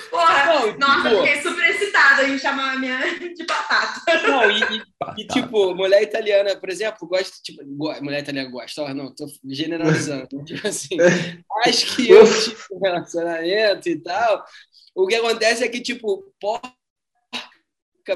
[0.10, 1.55] Porra, não, nossa, tipo, fiquei super
[2.36, 3.00] em chamar a minha
[3.34, 4.28] de batata.
[4.28, 7.64] Não, e, e, e, tipo, mulher italiana, por exemplo, gosta, tipo,
[8.02, 10.98] mulher italiana gosta, ó, não, tô generalizando, tipo assim,
[11.66, 14.46] acho que eu tive um relacionamento e tal,
[14.94, 16.72] o que acontece é que, tipo, porca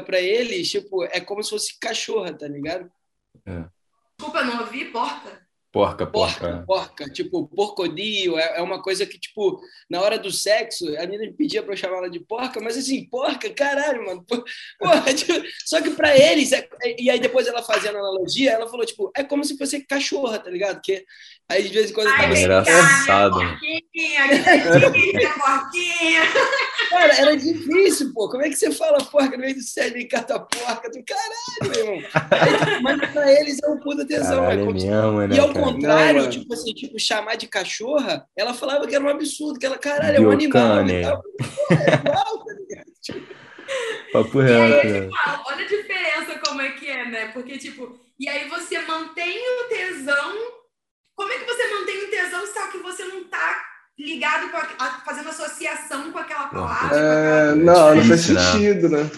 [0.06, 2.92] pra eles, tipo, é como se fosse cachorra, tá ligado?
[3.46, 3.66] É.
[4.18, 5.49] Desculpa, não ouvi, porca?
[5.72, 6.64] Porca, porca.
[6.66, 7.10] Porca, porca.
[7.12, 11.62] tipo, porcodio, é, é uma coisa que, tipo, na hora do sexo, a menina pedia
[11.62, 14.26] pra eu chamar ela de porca, mas assim, porca, caralho, mano.
[14.80, 15.34] Porra, tipo,
[15.66, 19.24] só que pra eles, é, e aí depois ela fazendo analogia, ela falou, tipo, é
[19.24, 20.82] como se fosse cachorra, tá ligado?
[20.82, 21.06] Que
[21.48, 23.40] aí de vez em quando Ai, tava engraçado.
[23.40, 24.28] Porquinha,
[25.38, 26.22] porquinha.
[26.90, 28.30] Cara, era difícil, pô.
[28.30, 30.90] Como é que você fala porca no meio do céu e cata porca?
[30.90, 32.10] Do caralho, meu irmão.
[32.82, 34.42] Mas pra eles é um puta tesão.
[34.42, 34.74] Caralho, é como...
[34.74, 35.59] me ama, né, e ao cara?
[35.62, 39.66] Contrário, não, tipo assim, tipo, chamar de cachorra, ela falava que era um absurdo, que
[39.66, 40.84] ela, caralho, é um animal.
[40.84, 40.96] Né?
[40.96, 42.90] é igual, tá ligado?
[43.02, 43.40] Tipo...
[44.12, 44.88] Papo reto.
[44.88, 45.10] Né?
[45.46, 47.28] Olha a diferença como é que é, né?
[47.28, 50.34] Porque, tipo, e aí você mantém o tesão.
[51.16, 53.62] Como é que você mantém o tesão só que você não tá
[53.98, 56.98] ligado com a, fazendo associação com aquela palavra?
[56.98, 59.10] É, não, não faz sentido, né?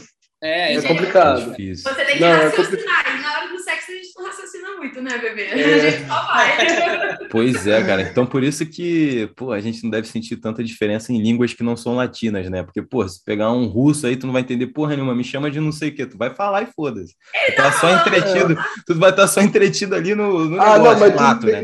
[0.44, 1.52] É, é, é complicado.
[1.52, 3.06] Você tem que não, raciocinar.
[3.06, 5.44] É e na hora do sexo a gente não raciocina muito, né, bebê?
[5.44, 5.54] É.
[5.54, 7.18] A gente só vai.
[7.30, 8.02] Pois é, cara.
[8.02, 11.64] Então por isso que, pô, a gente não deve sentir tanta diferença em línguas que
[11.64, 12.64] não são latinas, né?
[12.64, 15.16] Porque, pô, se pegar um russo aí, tu não vai entender porra nenhuma.
[15.16, 16.06] Me chama de não sei o quê.
[16.08, 17.14] Tu vai falar e foda-se.
[17.46, 18.58] Tu tá só entretido.
[18.86, 21.46] Tu vai estar só entretido ali no, no ah, negócio, não, mas tu...
[21.46, 21.64] né?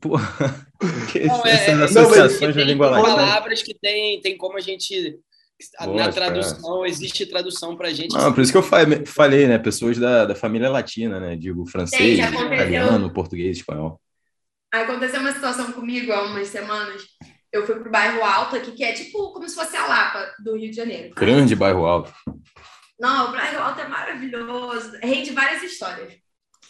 [0.00, 0.66] Porra.
[1.26, 3.16] Não, é, essas associações na língua latina.
[3.16, 5.18] palavras que tem, tem como a gente
[5.94, 8.14] na tradução, existe tradução para gente.
[8.14, 9.58] Não, por isso que eu falei, né?
[9.58, 11.36] Pessoas da, da família latina, né?
[11.36, 14.00] Digo francês, italiano, português, espanhol.
[14.72, 17.02] Aconteceu uma situação comigo há umas semanas.
[17.52, 20.56] Eu fui pro bairro Alto aqui, que é tipo como se fosse a Lapa do
[20.56, 21.14] Rio de Janeiro.
[21.14, 22.12] Grande bairro Alto.
[22.98, 26.14] Não, o bairro Alto é maravilhoso, rende várias histórias.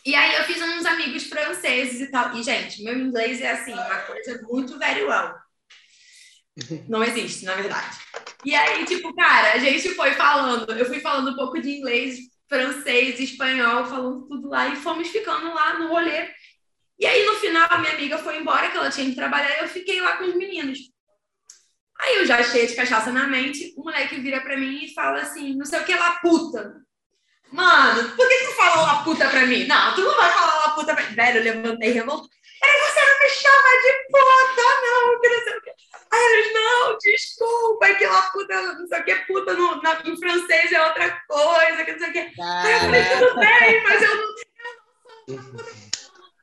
[0.05, 2.37] E aí eu fiz uns amigos franceses e tal.
[2.37, 5.33] E, gente, meu inglês é assim, uma coisa muito very well.
[6.89, 7.99] Não existe, na verdade.
[8.45, 12.19] E aí, tipo, cara, a gente foi falando, eu fui falando um pouco de inglês,
[12.49, 16.29] francês, espanhol, falando tudo lá, e fomos ficando lá no rolê.
[16.99, 19.65] E aí, no final, a minha amiga foi embora, que ela tinha que trabalhar, e
[19.65, 20.79] eu fiquei lá com os meninos.
[22.01, 25.23] Aí eu já cheia de cachaça na mente, o moleque vira pra mim e fala
[25.23, 26.85] assim, não sei o que lá, puta.
[27.53, 29.65] Mano, por que tu falou lá puta pra mim?
[29.67, 31.15] Não, tu não vai falar lá puta pra mim.
[31.15, 32.29] Velho, eu levantei revoltado.
[32.65, 35.71] Peraí, você não me chama de puta, não, que não sei o que.
[36.13, 40.73] Aí eles, não, desculpa, aquela puta, não sei o que, puta no, na, em francês
[40.73, 42.19] é outra coisa, que não sei o que.
[42.19, 44.35] Aí eu falei, tudo bem, mas eu não,
[45.29, 45.85] eu não sou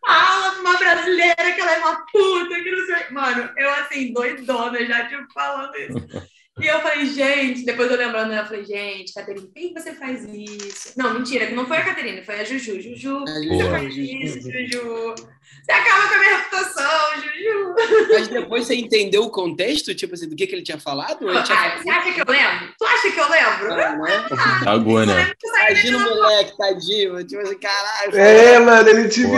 [0.05, 3.09] fala pra uma brasileira que ela é uma puta, que não sei.
[3.11, 6.31] Mano, eu assim, doidona já, tipo, falando isso.
[6.59, 10.25] E eu falei, gente, depois eu lembrando, eu falei, gente, Caterina, por que você faz
[10.25, 10.93] isso?
[10.97, 12.81] Não, mentira, que não foi a Caterina, foi a Juju.
[12.81, 15.15] Juju, é, você faz isso, Juju.
[15.63, 17.75] Você acaba com a minha reputação, Juju.
[18.09, 21.29] Mas depois você entendeu o contexto, tipo assim, do que, que ele tinha falado?
[21.29, 21.57] Ele tinha...
[21.57, 22.73] Ah, você acha que eu lembro?
[22.77, 23.73] Tu acha que eu lembro?
[23.73, 24.27] Ah?
[24.65, 25.31] Ah, Agora, né?
[25.43, 28.17] Imagina o moleque, tadinho, tipo assim, caralho.
[28.17, 29.31] É, mano, ele tipo,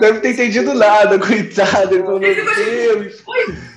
[0.00, 1.94] deve ter entendido nada, coitado.
[1.94, 3.22] Ele falou, meu Deus.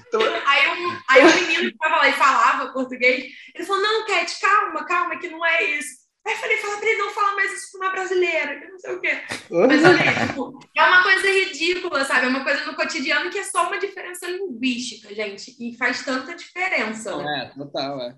[0.08, 0.22] Então...
[0.22, 4.40] Aí, um, aí um menino que tava lá e falava português, ele falou, não, Cat,
[4.42, 5.99] calma, calma, que não é isso.
[6.30, 8.78] Aí eu falei, fala pra ele não falar mais isso pra uma brasileira, que não
[8.78, 9.24] sei o quê.
[9.50, 12.28] Mas olha, tipo, é uma coisa ridícula, sabe?
[12.28, 15.56] É uma coisa no cotidiano que é só uma diferença linguística, gente.
[15.60, 17.18] E faz tanta diferença.
[17.18, 17.46] Né?
[17.46, 18.16] É, total, é.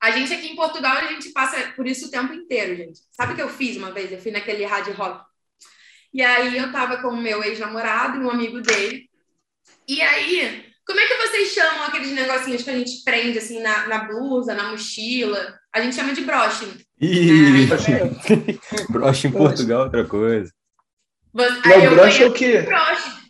[0.00, 3.00] A gente aqui em Portugal, a gente passa por isso o tempo inteiro, gente.
[3.10, 4.12] Sabe o que eu fiz uma vez?
[4.12, 5.24] Eu fui naquele hard rock.
[6.14, 9.10] E aí eu tava com o meu ex-namorado e um amigo dele.
[9.88, 13.86] E aí como é que vocês chamam aqueles negocinhos que a gente prende assim na,
[13.86, 15.56] na blusa, na mochila?
[15.72, 16.66] A gente chama de broche.
[17.00, 18.90] Ih, é.
[18.90, 20.52] broche em Portugal, outra coisa.
[21.32, 22.62] Você, Não, broche é o quê?
[22.62, 23.20] Broche.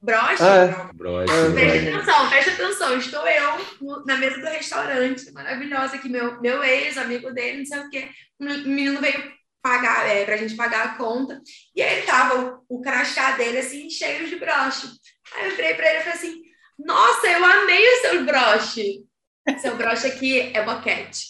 [0.00, 0.42] Broche?
[0.42, 0.92] Ah, é.
[0.94, 1.32] broche.
[1.52, 2.96] Presta atenção, presta atenção.
[2.96, 7.80] Estou eu na mesa do restaurante, maravilhosa aqui, meu, meu ex, amigo dele, não sei
[7.80, 8.08] o quê.
[8.38, 11.40] O menino veio pagar, é, pra gente pagar a conta.
[11.74, 14.86] E aí tava o, o crachá dele, assim, cheio de broche.
[15.34, 16.49] Aí eu virei pra ele e falei assim,
[16.84, 19.04] nossa, eu amei o seu broche.
[19.60, 21.26] Seu broche aqui é boquete.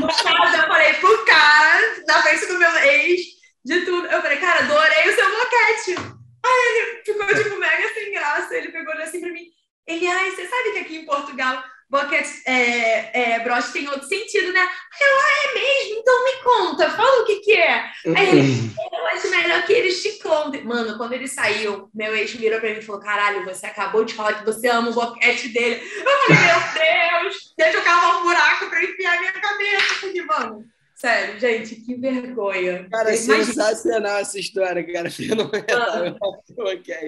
[0.00, 3.20] No caso, eu falei pro cara, na frente do meu ex,
[3.64, 4.06] de tudo.
[4.06, 6.14] Eu falei, cara, adorei o seu boquete.
[6.46, 8.56] Aí ele ficou, tipo, mega sem graça.
[8.56, 9.46] Ele pegou assim pra mim.
[9.86, 14.52] Ele, ai, você sabe que aqui em Portugal boquete, é, é, broche tem outro sentido,
[14.52, 14.60] né?
[14.60, 16.00] Ah, é mesmo?
[16.00, 17.90] Então me conta, fala o que que é.
[18.16, 20.64] Aí ele, eu acho melhor que eles te contem.
[20.64, 24.14] Mano, quando ele saiu, meu ex virou pra mim e falou, caralho, você acabou de
[24.14, 25.82] falar que você ama o boquete dele.
[25.96, 29.94] Eu falei, meu Deus, deixa eu cavar um buraco pra enfiar a minha cabeça.
[30.00, 30.73] Porque, mano...
[31.04, 32.86] Sério, gente, que vergonha.
[32.90, 35.10] Cara, é sensacional essa história, cara.
[35.10, 36.16] Fenomenal.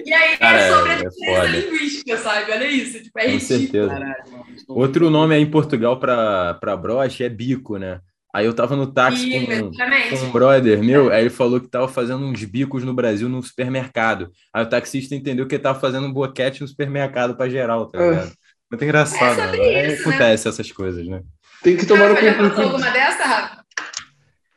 [0.05, 2.51] E aí cara, é sobre a é diferença linguística, sabe?
[2.51, 3.01] Olha isso.
[3.01, 3.59] Tipo, é Com ridículo.
[3.59, 3.87] certeza.
[3.87, 4.23] Caralho,
[4.67, 7.99] Outro nome aí em Portugal para broche é bico, né?
[8.31, 11.67] Aí eu tava no táxi Sim, com, com, um brother meu, aí ele falou que
[11.67, 14.29] tava fazendo uns bicos no Brasil no supermercado.
[14.53, 17.97] Aí o taxista entendeu que ele tava fazendo um boquete no supermercado para geral, tá
[17.97, 18.27] ligado?
[18.27, 18.31] É.
[18.69, 19.93] Muito engraçado, é né?
[19.93, 20.49] isso, Acontece né?
[20.51, 21.23] essas coisas, né?
[21.63, 23.56] Tem que tomar no Já passou alguma dessa, Rafa?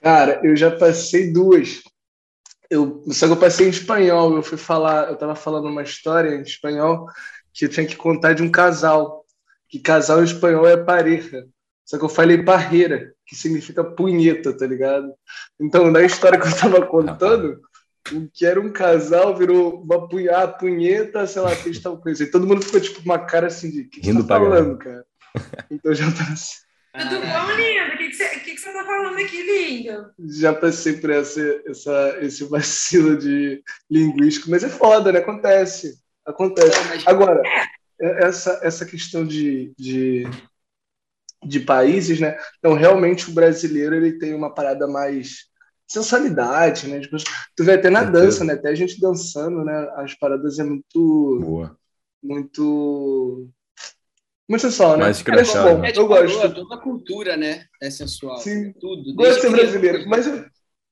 [0.01, 1.83] Cara, eu já passei duas.
[2.71, 4.35] Eu, só que eu passei em espanhol.
[4.35, 7.07] Eu fui falar, eu tava falando uma história em espanhol
[7.53, 9.25] que eu tinha que contar de um casal.
[9.69, 11.47] Que casal em espanhol é pareja.
[11.85, 15.13] Só que eu falei parreira, que significa punheta, tá ligado?
[15.61, 17.61] Então, na história que eu tava contando,
[18.13, 22.31] o que era um casal virou uma punha, punheta, sei lá, que eles estavam conhecendo.
[22.31, 25.05] Todo mundo ficou tipo uma cara assim de que, que você tá falando, cara?
[25.71, 26.70] Então já passei.
[26.93, 27.95] Tudo bom, lindo?
[27.95, 30.11] O que, que, você, que, que você tá falando aqui, lindo?
[30.18, 35.20] Já passei por essa, essa, esse vacilo de linguístico, mas é foda, né?
[35.20, 36.01] Acontece.
[36.26, 36.76] Acontece.
[37.07, 38.26] Agora, é.
[38.26, 40.24] essa, essa questão de, de,
[41.45, 42.36] de países, né?
[42.59, 45.49] Então, realmente, o brasileiro ele tem uma parada mais
[45.86, 47.01] sensualidade, né?
[47.01, 47.18] Tipo,
[47.55, 48.55] tu vê até na dança, né?
[48.55, 49.93] Até a gente dançando, né?
[49.95, 51.38] As paradas é muito.
[51.41, 51.78] Boa.
[52.22, 53.49] Muito
[54.51, 55.05] muito sensual, né?
[55.05, 55.79] Mais escrachado.
[55.79, 55.91] Né?
[55.91, 56.55] É, tipo, eu gosto.
[56.55, 57.67] Toda a cultura, né?
[57.81, 58.37] É sensual.
[58.39, 58.73] Sim.
[58.73, 59.15] Tudo.
[59.15, 60.09] Gosto de ser brasileiro.
[60.09, 60.45] Mas, eu,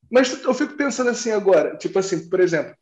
[0.09, 1.77] mas eu fico pensando assim agora.
[1.77, 2.73] Tipo assim, por exemplo,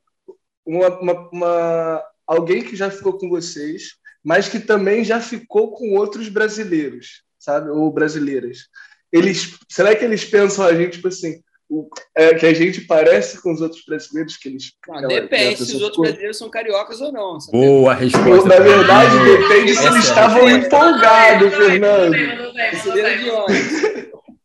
[0.66, 5.94] uma, uma, uma, alguém que já ficou com vocês, mas que também já ficou com
[5.94, 7.70] outros brasileiros, sabe?
[7.70, 8.68] Ou brasileiras.
[9.10, 13.42] Eles, será que eles pensam a gente, tipo assim, o, é, que a gente parece
[13.42, 14.72] com os outros brasileiros que eles.
[14.86, 17.40] Não, aquela, depende se os outros brasileiros são cariocas ou não.
[17.40, 17.58] Sabe?
[17.58, 18.48] Boa resposta.
[18.48, 22.16] Na verdade, depende se eles estavam empolgados, Fernando.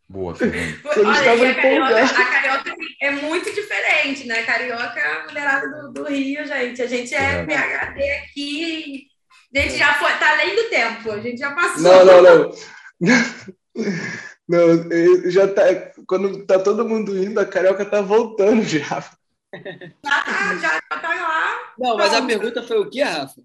[0.10, 0.80] Boa, Fernando.
[0.84, 4.42] Olha, a, carioca, a carioca é muito diferente, né?
[4.44, 6.82] Carioca é a mulherada do, do, Rio, gente.
[6.82, 7.46] A gente é, é.
[7.46, 9.08] PHD aqui.
[9.56, 11.82] A gente já foi, tá além do tempo, a gente já passou.
[11.82, 12.52] Não, não, não.
[14.52, 15.64] Não, já tá.
[16.06, 19.02] Quando tá todo mundo indo, a carioca tá voltando já.
[20.06, 21.74] Ah, já tá lá.
[21.80, 23.42] Não, mas a pergunta foi o que, Rafa?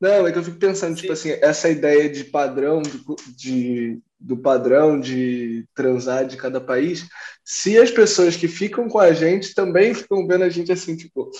[0.00, 1.30] Não, é que eu fico pensando, tipo Sim.
[1.30, 3.00] tipo assim, essa ideia de padrão, de,
[3.36, 7.06] de, do padrão de transar de cada país,
[7.44, 11.30] se as pessoas que ficam com a gente também ficam vendo a gente assim, tipo,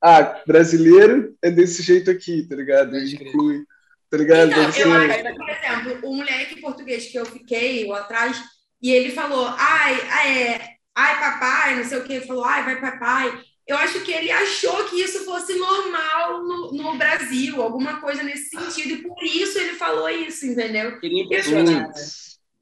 [0.00, 2.96] ah, brasileiro é desse jeito aqui, tá ligado?
[2.96, 3.64] Inclui.
[4.10, 4.50] Tá ligado?
[4.50, 8.42] Então, eu acho, por exemplo, o moleque português que eu fiquei lá atrás,
[8.80, 12.64] e ele falou, ai, ai, é, ai, papai, não sei o que, ele falou, ai,
[12.64, 13.40] vai papai.
[13.66, 18.48] Eu acho que ele achou que isso fosse normal no, no Brasil, alguma coisa nesse
[18.48, 20.98] sentido, e por isso ele falou isso, entendeu?
[21.02, 21.92] Impressionar.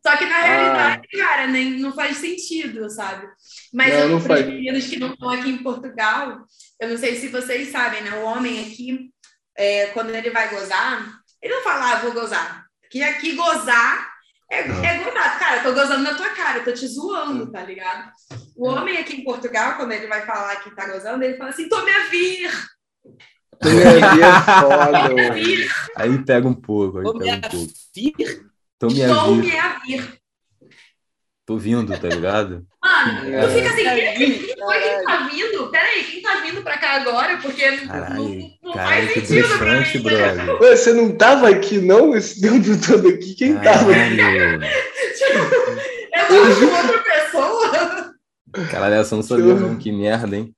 [0.06, 1.18] Só que na realidade, ah.
[1.18, 3.26] cara, nem, não faz sentido, sabe?
[3.72, 6.44] Mas não, para os meninos que não estão aqui em Portugal,
[6.80, 8.16] eu não sei se vocês sabem, né?
[8.18, 9.10] O homem aqui,
[9.56, 12.66] é, quando ele vai gozar, ele não fala, ah, vou gozar.
[12.90, 14.16] Que aqui gozar
[14.50, 15.38] é, é gozar.
[15.38, 18.10] Cara, eu tô gozando na tua cara, eu tô te zoando, tá ligado?
[18.56, 21.68] O homem aqui em Portugal, quando ele vai falar que tá gozando, ele fala assim,
[21.68, 22.50] tome a vir.
[23.60, 27.72] Tome a vir é foda, Aí pega um pouco, aí pega um pouco.
[27.94, 28.46] Vir?
[28.78, 29.14] Tome a vir.
[29.14, 30.20] Tome a vir.
[31.46, 32.66] Tô vindo, tá ligado?
[32.82, 33.84] Mano, tu fica assim,
[34.16, 35.70] quem, foi quem tá vindo?
[35.70, 37.36] Peraí, quem tá vindo pra cá agora?
[37.36, 40.02] Porque Caralho, não, não faz sentido pra mim.
[40.02, 40.60] Brother.
[40.60, 42.16] Ué, você não tava aqui, não?
[42.16, 43.34] Esse tempo todo aqui?
[43.36, 43.78] Quem Caralho.
[43.78, 44.16] tava aqui?
[46.16, 48.14] Eu tava com outra pessoa.
[48.68, 50.52] Caralho, essa não sabia não, que merda, hein?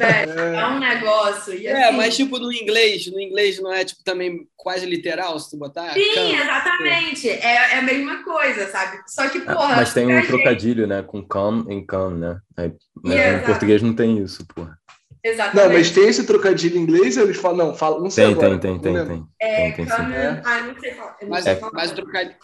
[0.00, 1.54] É, é um negócio.
[1.54, 4.84] E é, assim, é, mas tipo no inglês, no inglês não é tipo também quase
[4.84, 5.92] literal se tu botar?
[5.92, 7.28] Sim, exatamente.
[7.28, 8.98] É, é a mesma coisa, sabe?
[9.06, 9.76] Só que, porra.
[9.76, 11.02] mas tem um trocadilho, né?
[11.02, 12.38] Com come em come, né?
[12.56, 12.72] Aí,
[13.02, 14.76] mas no português não tem isso, porra.
[15.22, 15.66] Exatamente.
[15.66, 18.58] Não, mas tem esse trocadilho em inglês eles falam, não, fala, não sei tem, agora.
[18.58, 19.26] Tem, tem, tem, tem.
[19.40, 20.42] É, tem, tem, come, é.
[20.44, 21.16] ah, não sei falar.
[21.28, 22.36] Mas, é, mas o trocadilho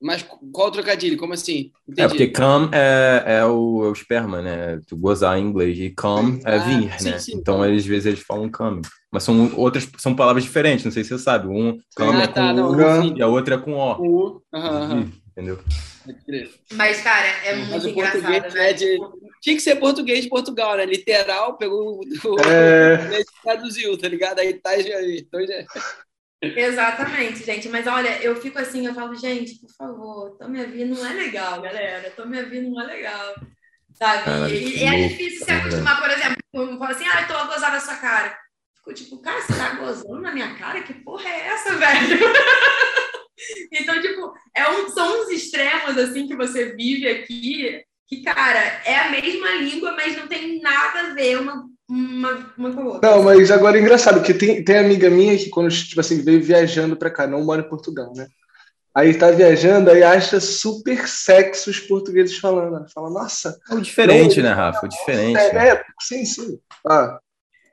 [0.00, 1.16] mas qual o trocadilho?
[1.16, 1.72] Como assim?
[1.88, 2.02] Entendi.
[2.02, 4.80] É porque come é, é, o, é o esperma, né?
[4.86, 5.78] Tu gozar em inglês.
[5.78, 7.18] E come é ah, vir, sim, né?
[7.18, 8.82] Sim, então, às vezes, eles falam come.
[9.10, 11.48] Mas são outras, são palavras diferentes, não sei se você sabe.
[11.48, 13.92] Um come ah, é com tá, não, U e a outra é com O.
[14.02, 14.42] U.
[14.52, 15.58] Uhum, entendeu?
[16.72, 18.22] Mas, cara, é muito Mas o engraçado.
[18.22, 18.70] Português né?
[18.70, 18.98] é de...
[19.40, 20.86] Tinha que ser português de Portugal, né?
[20.86, 22.40] Literal, pegou o...
[22.48, 23.22] É...
[23.42, 24.38] traduziu, tá ligado?
[24.38, 24.70] Aí tá...
[24.78, 25.64] Então, já...
[26.40, 27.68] Exatamente, gente.
[27.68, 31.12] Mas olha, eu fico assim, eu falo, gente, por favor, tome a vida não é
[31.12, 32.10] legal, galera.
[32.10, 33.34] Tome a vida não é legal.
[33.94, 34.52] Sabe?
[34.52, 37.46] e, e, é difícil se acostumar, por exemplo, eu falo assim, ah, eu tô a
[37.46, 38.38] gozar na sua cara.
[38.76, 40.82] Fico tipo, cara, você tá gozando na minha cara?
[40.82, 42.20] Que porra é essa, velho?
[43.72, 49.00] então, tipo, é um, são uns extremos assim que você vive aqui, que, cara, é
[49.00, 53.10] a mesma língua, mas não tem nada a ver uma uma, uma com a outra.
[53.10, 56.42] Não, mas agora é engraçado, porque tem, tem amiga minha que quando, tipo assim, veio
[56.42, 58.28] viajando para cá, não mora em Portugal, né?
[58.94, 62.84] Aí tá viajando, aí acha super sexy os portugueses falando.
[62.92, 63.58] Fala, nossa.
[63.70, 64.86] É o diferente, não, né, Rafa?
[64.86, 65.38] O diferente.
[65.38, 65.68] É, né?
[65.68, 66.58] é, sim, sim.
[66.86, 67.18] Ah,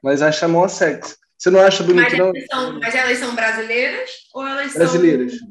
[0.03, 1.15] mas acha mó sexy.
[1.37, 2.31] Você não acha bonito, mas não?
[2.51, 5.37] São, mas elas são brasileiras ou elas brasileiras.
[5.37, 5.47] são.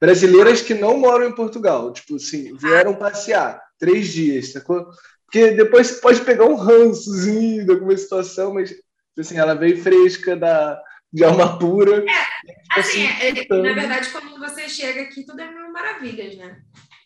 [0.00, 1.92] Brasileiras que não moram em Portugal.
[1.92, 2.96] Tipo assim, vieram ah.
[2.96, 4.88] passear três dias, sacou?
[5.28, 8.74] Porque depois você pode pegar um rançozinho de alguma situação, mas
[9.18, 10.80] assim, ela veio fresca da,
[11.12, 12.02] de alma pura.
[12.08, 16.60] É, assim, assim é, na verdade, quando você chega aqui, tudo é mil maravilhas, né?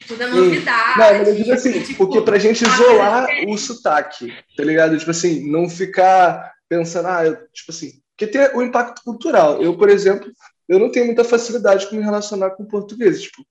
[0.07, 0.99] Tudo é novidade.
[0.99, 4.97] Não, mas eu digo assim, tipo, porque pra gente isolar o sotaque, tá ligado?
[4.97, 9.61] Tipo assim, não ficar pensando, ah, eu, tipo assim, porque tem o impacto cultural.
[9.61, 10.31] Eu, por exemplo,
[10.69, 13.45] eu não tenho muita facilidade com me relacionar com português, tipo,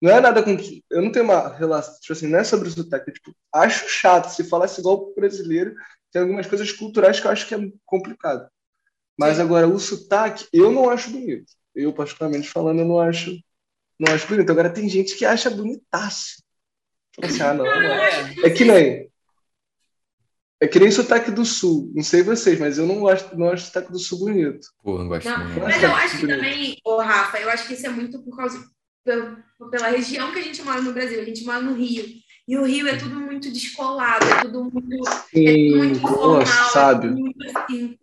[0.00, 0.56] não é nada com.
[0.90, 3.12] Eu não tenho uma relação, tipo assim, não é sobre o sotaque.
[3.12, 4.28] Tipo, acho chato.
[4.28, 5.74] Se falasse igual o brasileiro,
[6.12, 8.48] tem algumas coisas culturais que eu acho que é complicado.
[9.18, 9.42] Mas Sim.
[9.42, 11.50] agora, o sotaque, eu não acho bonito.
[11.74, 13.38] Eu, particularmente falando, eu não acho,
[13.98, 14.50] não acho bonito.
[14.50, 16.42] Agora, tem gente que acha bonitaço.
[17.22, 18.34] Assim, ah, não, não é.
[18.44, 19.10] é que nem.
[20.58, 21.90] É que nem sotaque do sul.
[21.94, 24.66] Não sei vocês, mas eu não gosto, não acho o sotaque do sul bonito.
[24.82, 25.26] Pô, não gosto.
[25.26, 28.22] Não, não mas eu acho que também, ô Rafa, eu acho que isso é muito
[28.22, 28.58] por causa
[29.70, 31.20] pela região que a gente mora no Brasil.
[31.20, 32.04] A gente mora no Rio.
[32.48, 37.02] E o Rio é tudo muito descolado, é tudo muito, Sim, é tudo muito informal.
[37.02, 37.98] É muito assim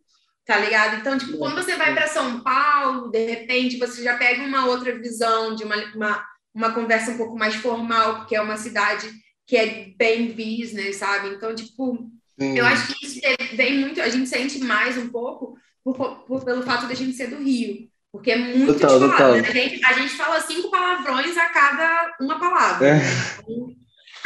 [0.46, 0.98] tá ligado?
[0.98, 4.98] Então, tipo, quando você vai para São Paulo, de repente você já pega uma outra
[4.98, 9.10] visão de uma, uma, uma conversa um pouco mais formal, porque é uma cidade
[9.46, 11.30] que é bem business, sabe?
[11.30, 12.58] Então, tipo, Sim.
[12.58, 13.20] eu acho que isso
[13.56, 17.28] vem muito, a gente sente mais um pouco por, por, pelo fato da gente ser
[17.28, 17.90] do Rio.
[18.14, 19.32] Porque é muito total, total.
[19.34, 19.40] Né?
[19.40, 22.88] A, gente, a gente fala cinco palavrões a cada uma palavra.
[22.88, 23.02] É,
[23.42, 23.76] então,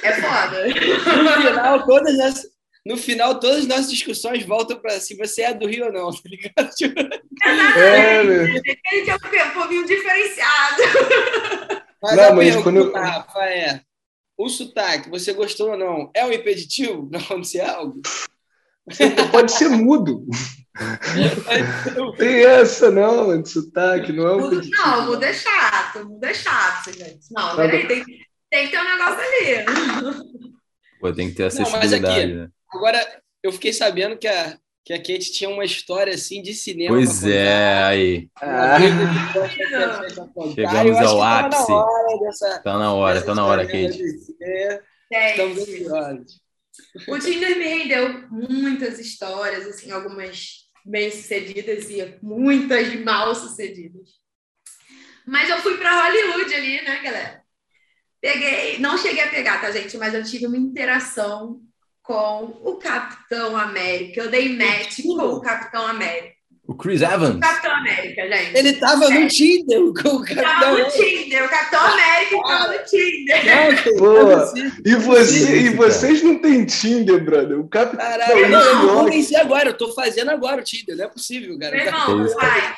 [0.03, 0.67] é foda.
[0.67, 2.43] No final, todas as,
[2.85, 6.11] no final, todas as nossas discussões voltam para se você é do Rio ou não,
[6.11, 6.69] tá ligado?
[7.77, 10.83] É, a gente é um pouquinho diferenciado.
[12.03, 12.93] Mas não, a mas pergunta, quando eu...
[12.93, 13.81] Rafa, é,
[14.37, 18.01] o sotaque, você gostou ou não, é um impeditivo para acontecer algo?
[19.31, 20.25] Pode ser mudo.
[22.17, 24.81] Tem essa, não, de sotaque, não é um impeditivo.
[24.81, 27.31] Não, mudo é chato, mudo é chato, gente.
[27.31, 28.05] Não, peraí, tem,
[28.49, 29.65] tem que ter um negócio ali.
[30.99, 32.49] Pô, tem que ter acessibilidade, não, aqui, né?
[32.71, 36.95] Agora, eu fiquei sabendo que a, que a Kate tinha uma história assim de cinema.
[36.95, 38.29] Pois é, aí.
[38.41, 38.77] Ah.
[40.55, 41.73] Chegamos ao ápice.
[42.63, 44.01] Tá na hora, tá na hora, Kate.
[45.11, 46.47] Estamos ansiosos.
[47.07, 54.09] O Tinder me rendeu muitas histórias, assim, algumas bem-sucedidas e muitas mal-sucedidas.
[55.25, 57.43] Mas eu fui para Hollywood ali, né, galera?
[58.21, 59.97] Peguei, não cheguei a pegar, tá, gente?
[59.97, 61.61] Mas eu tive uma interação
[62.01, 64.21] com o Capitão América.
[64.21, 66.36] Eu dei match com o Capitão América.
[66.67, 67.37] O Chris Evans.
[67.37, 68.57] O Capitão América, gente.
[68.57, 69.19] Ele tava é.
[69.19, 71.45] no Tinder com o Capitão Tava no Tinder.
[71.45, 73.97] O Capitão América tava no Tinder.
[73.97, 74.53] Boa.
[74.85, 77.57] E, você, e vocês não têm Tinder, brother?
[77.57, 79.69] O Capitão Caralho, não, eu vou vencer agora.
[79.69, 80.97] Eu tô fazendo agora o Tinder.
[80.97, 81.73] Não é possível, cara.
[81.73, 82.75] Meu irmão, faz.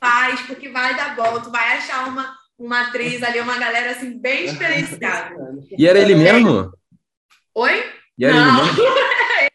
[0.00, 1.40] Faz, porque vai dar bom.
[1.40, 5.36] Tu vai achar uma, uma atriz ali, uma galera assim, bem diferenciada.
[5.78, 6.72] E era ele mesmo?
[7.54, 7.84] Oi?
[8.18, 8.64] E era Não.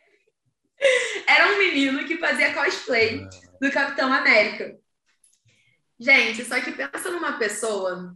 [1.28, 3.28] Era um menino que fazia cosplay
[3.66, 4.78] do Capitão América.
[6.00, 8.16] Gente, só que pensa numa pessoa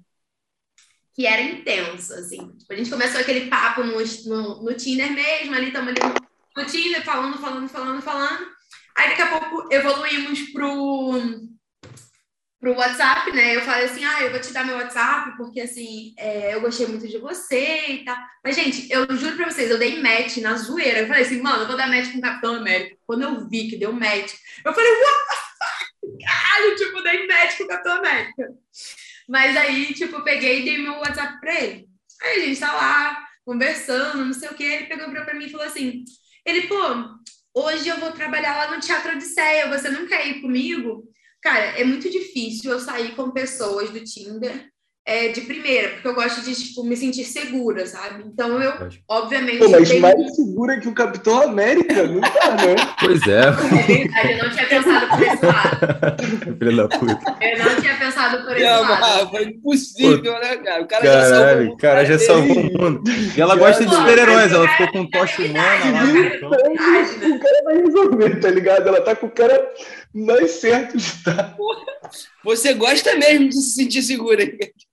[1.13, 2.55] que era intensa, assim.
[2.57, 6.61] Tipo, a gente começou aquele papo no, no, no Tinder mesmo, ali estamos ali no,
[6.61, 8.47] no Tinder, falando, falando, falando, falando.
[8.95, 11.49] Aí daqui a pouco evoluímos pro
[12.59, 13.55] pro WhatsApp, né?
[13.55, 16.87] Eu falei assim, ah, eu vou te dar meu WhatsApp, porque assim, é, eu gostei
[16.87, 18.17] muito de você e tal.
[18.43, 20.99] Mas, gente, eu juro pra vocês, eu dei match na zoeira.
[20.99, 22.97] Eu falei assim, mano, eu vou dar match com o Capitão América.
[23.07, 24.33] Quando eu vi que deu match,
[24.65, 25.39] eu falei, what?
[26.25, 28.49] Caralho, tipo, dei match com o Capitão América.
[29.27, 31.87] Mas aí, tipo, peguei e dei meu WhatsApp pra ele.
[32.21, 34.63] Aí a gente tá lá, conversando, não sei o que.
[34.63, 36.03] Ele pegou pra mim e falou assim:
[36.45, 36.75] ele, pô,
[37.53, 41.07] hoje eu vou trabalhar lá no Teatro Odisseia, você não quer ir comigo?
[41.41, 44.69] Cara, é muito difícil eu sair com pessoas do Tinder
[45.09, 48.23] é, de primeira, porque eu gosto de tipo, me sentir segura, sabe?
[48.27, 48.73] Então eu,
[49.07, 49.57] obviamente.
[49.57, 50.01] Pô, mas tenho...
[50.03, 52.75] mais segura que o Capitão América, não tá, né?
[52.99, 53.39] Pois é.
[53.39, 56.57] É verdade, eu não tinha pensado por esse lado.
[56.59, 57.37] Filha da puta.
[57.41, 59.29] Eu não tinha pensado por esse não, lado.
[59.31, 60.83] Foi impossível, né, cara?
[60.83, 63.03] O cara Caralho, já salvou o cara já salvou o mundo.
[63.35, 66.05] E ela gosta de super-heróis, ela ficou com um tocha humana lá.
[66.35, 66.49] Então.
[66.49, 68.87] O cara vai resolver, tá ligado?
[68.87, 69.71] Ela tá com o cara
[70.13, 71.57] mais certo de estar.
[72.43, 74.43] Você gosta mesmo de se sentir segura.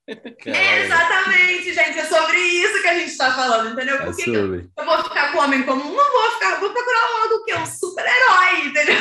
[0.09, 1.99] É exatamente, gente.
[1.99, 3.99] É sobre isso que a gente está falando, entendeu?
[4.05, 5.95] Porque é eu, eu vou ficar com homem comum?
[5.95, 7.55] Não vou ficar, vou procurar logo o quê?
[7.55, 8.97] Um super-herói, entendeu?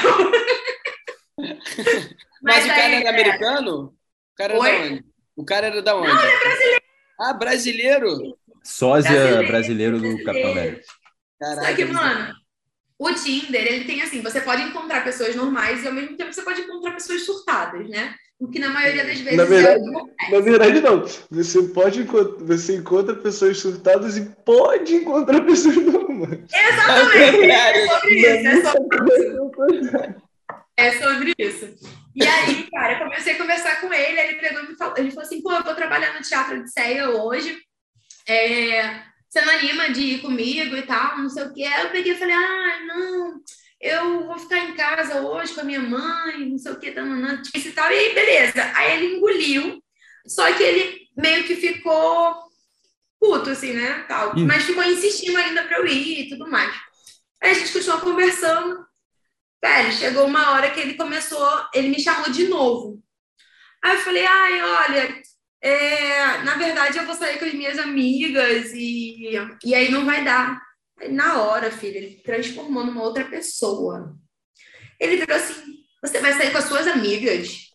[2.41, 3.85] Mas, Mas o cara é, é americano?
[3.85, 5.03] O cara é Oi?
[5.35, 6.07] O cara era da onde?
[6.07, 6.83] Não, ele é brasileiro.
[7.19, 8.37] Ah, brasileiro?
[8.63, 10.83] Sósia brasileiro, brasileiro do Capitão América.
[11.39, 12.35] Caraca, Só que, mano,
[12.97, 16.41] o Tinder, ele tem assim, você pode encontrar pessoas normais e ao mesmo tempo você
[16.41, 18.15] pode encontrar pessoas surtadas, né?
[18.37, 21.05] O que na maioria das vezes na verdade, é Na verdade, não.
[21.31, 26.41] Você pode você encontra pessoas surtadas e pode encontrar pessoas normais.
[26.53, 27.51] Exatamente.
[27.51, 30.25] É sobre isso, é sobre isso.
[30.77, 31.75] É sobre isso.
[32.15, 35.11] E aí, cara, eu comecei a conversar com ele, ele pegou e me falou, ele
[35.11, 37.57] falou assim, pô, eu tô trabalhando no Teatro de Ceia hoje,
[38.27, 41.63] é, você não anima de ir comigo e tal, não sei o quê.
[41.63, 43.41] Aí eu peguei e falei, ah, não,
[43.79, 47.41] eu vou ficar em casa hoje com a minha mãe, não sei o que, tanana,
[47.53, 47.91] e tal.
[47.91, 48.71] E aí, beleza.
[48.75, 49.83] Aí ele engoliu,
[50.27, 52.45] só que ele meio que ficou
[53.19, 54.05] puto, assim, né?
[54.07, 54.35] Tal.
[54.37, 56.73] Mas ficou insistindo ainda para eu ir e tudo mais.
[57.41, 58.85] Aí a gente continuou conversando.
[59.63, 63.01] Velho, chegou uma hora que ele começou, ele me chamou de novo.
[63.83, 65.21] Aí eu falei, ai, olha,
[65.61, 69.31] é, na verdade eu vou sair com as minhas amigas e,
[69.63, 70.61] e aí não vai dar.
[71.09, 74.15] Na hora, filho, ele transformou numa outra pessoa.
[74.99, 77.69] Ele virou assim: você vai sair com as suas amigas?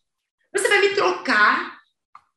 [0.54, 1.78] Você vai me trocar?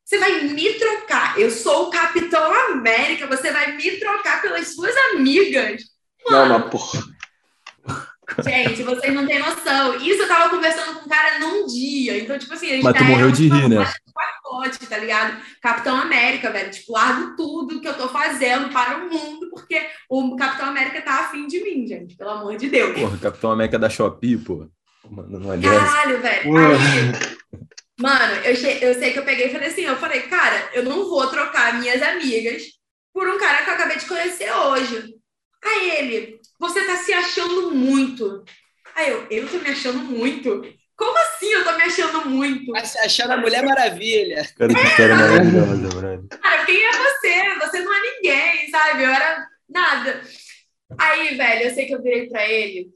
[0.04, 1.40] Você vai me trocar?
[1.40, 5.82] Eu sou o Capitão América, você vai me trocar pelas suas amigas?
[6.30, 7.04] Mano, não, mas porra.
[8.44, 9.96] Gente, vocês não têm noção.
[9.98, 12.18] Isso eu tava conversando com um cara num dia.
[12.18, 13.94] Então, tipo assim, a gente Mas tu morreu de rir, né?
[14.54, 15.42] Pacote, tá ligado?
[15.62, 16.72] Capitão América, velho.
[16.72, 21.22] Tipo, largo tudo que eu tô fazendo para o mundo, porque o Capitão América tá
[21.22, 22.16] afim de mim, gente.
[22.16, 23.00] Pelo amor de Deus.
[23.00, 24.64] Porra, Capitão América da Shopee, pô.
[24.64, 26.58] É Caralho, velho.
[26.58, 27.60] Aí,
[28.00, 31.10] mano, eu, eu sei que eu peguei e falei assim, eu falei, cara, eu não
[31.10, 32.64] vou trocar minhas amigas
[33.14, 35.16] por um cara que eu acabei de conhecer hoje.
[35.64, 38.44] Aí ele, você tá se achando muito.
[38.96, 40.62] Aí eu, eu tô me achando muito.
[41.04, 42.74] Como assim eu tô me achando muito?
[42.76, 44.50] Achando a Mulher Maravilha.
[44.58, 46.28] Cara, que história maravilhosa, Brad.
[46.42, 47.60] Cara, quem é você?
[47.60, 49.04] Você não é ninguém, sabe?
[49.04, 50.22] Eu era nada.
[50.98, 52.88] Aí, velho, eu sei que eu virei pra ele.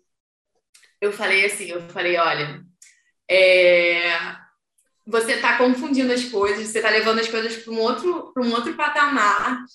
[1.02, 2.62] Eu falei assim, eu falei, olha,
[3.30, 4.18] é...
[5.06, 8.54] você tá confundindo as coisas, você tá levando as coisas para um outro, para um
[8.54, 9.66] outro patamar.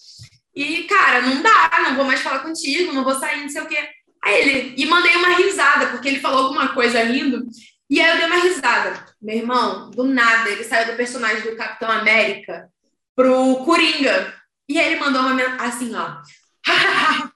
[0.57, 3.67] E, cara, não dá, não vou mais falar contigo, não vou sair, não sei o
[3.67, 3.91] quê.
[4.25, 7.45] Aí ele, e mandei uma risada, porque ele falou alguma coisa rindo,
[7.93, 9.05] e aí eu dei uma risada.
[9.21, 12.71] Meu irmão, do nada, ele saiu do personagem do Capitão América
[13.15, 14.33] pro Coringa.
[14.67, 16.17] E aí ele mandou uma assim, ó.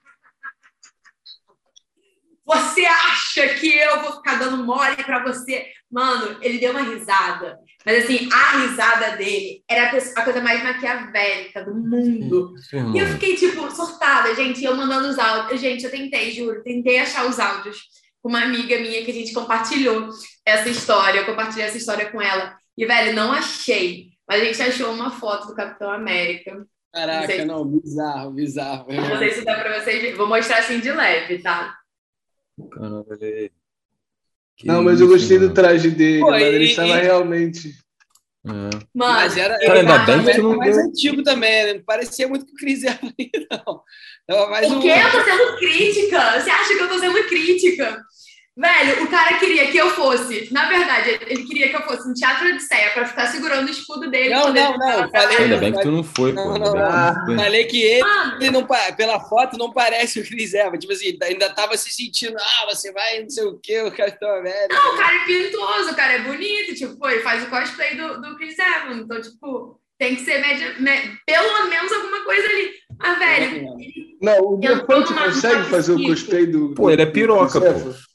[2.43, 5.67] Você acha que eu vou ficar dando mole para você?
[5.91, 7.59] Mano, ele deu uma risada.
[7.85, 12.53] Mas assim, a risada dele era a coisa mais maquiavélica do mundo.
[12.57, 14.63] Sim, e eu fiquei, tipo, surtada, gente.
[14.63, 15.61] Eu mandando os áudios.
[15.61, 17.77] Gente, eu tentei, juro, tentei achar os áudios
[18.27, 20.09] com uma amiga minha que a gente compartilhou
[20.45, 21.21] essa história.
[21.21, 22.57] Eu compartilhei essa história com ela.
[22.77, 24.09] E, velho, não achei.
[24.27, 26.67] Mas a gente achou uma foto do Capitão América.
[26.93, 28.93] Caraca, não, não bizarro, bizarro.
[28.93, 30.17] Não sei se dá pra vocês.
[30.17, 31.73] Vou mostrar assim de leve, tá?
[32.69, 33.51] Caramba, ele...
[34.65, 35.49] não, mas eu gostei mano.
[35.49, 37.77] do traje dele, Pô, ele estava realmente.
[38.47, 38.51] É.
[38.51, 40.85] Mano, mas era, Cara, ainda bem que tu não mais deu...
[40.85, 41.73] antigo também, né?
[41.73, 43.13] Não parecia muito que o Chris Evans,
[44.29, 44.49] não.
[44.49, 44.79] mais o um...
[44.79, 44.89] quê?
[44.89, 46.39] Eu tô sendo crítica?
[46.39, 48.01] Você acha que eu tô sendo crítica?
[48.57, 50.51] Velho, o cara queria que eu fosse.
[50.51, 54.09] Na verdade, ele queria que eu fosse no Teatro Odisseia pra ficar segurando o escudo
[54.09, 54.33] dele.
[54.33, 55.11] Não, não, não.
[55.11, 56.57] Falei, Ainda bem que tu não foi, não, pô.
[56.57, 56.79] Não, não.
[56.79, 58.03] Ah, falei que ele,
[58.41, 58.65] ele não,
[58.97, 60.79] pela foto, não parece o Chris Evans.
[60.79, 64.39] Tipo assim, ainda tava se sentindo, ah, você vai não sei o quê, o Capitão
[64.39, 64.73] América.
[64.73, 66.73] Não, o cara é pintoso, o cara é bonito.
[66.73, 69.01] Tipo, pô, ele faz o cosplay do, do Chris Evans.
[69.03, 70.73] Então, tipo, tem que ser média,
[71.27, 72.71] pelo menos alguma coisa ali.
[72.99, 73.67] Ah, velho.
[74.19, 76.73] Não, o Defante consegue fazer o cosplay do.
[76.73, 78.06] Pô, ele é piroca, pô.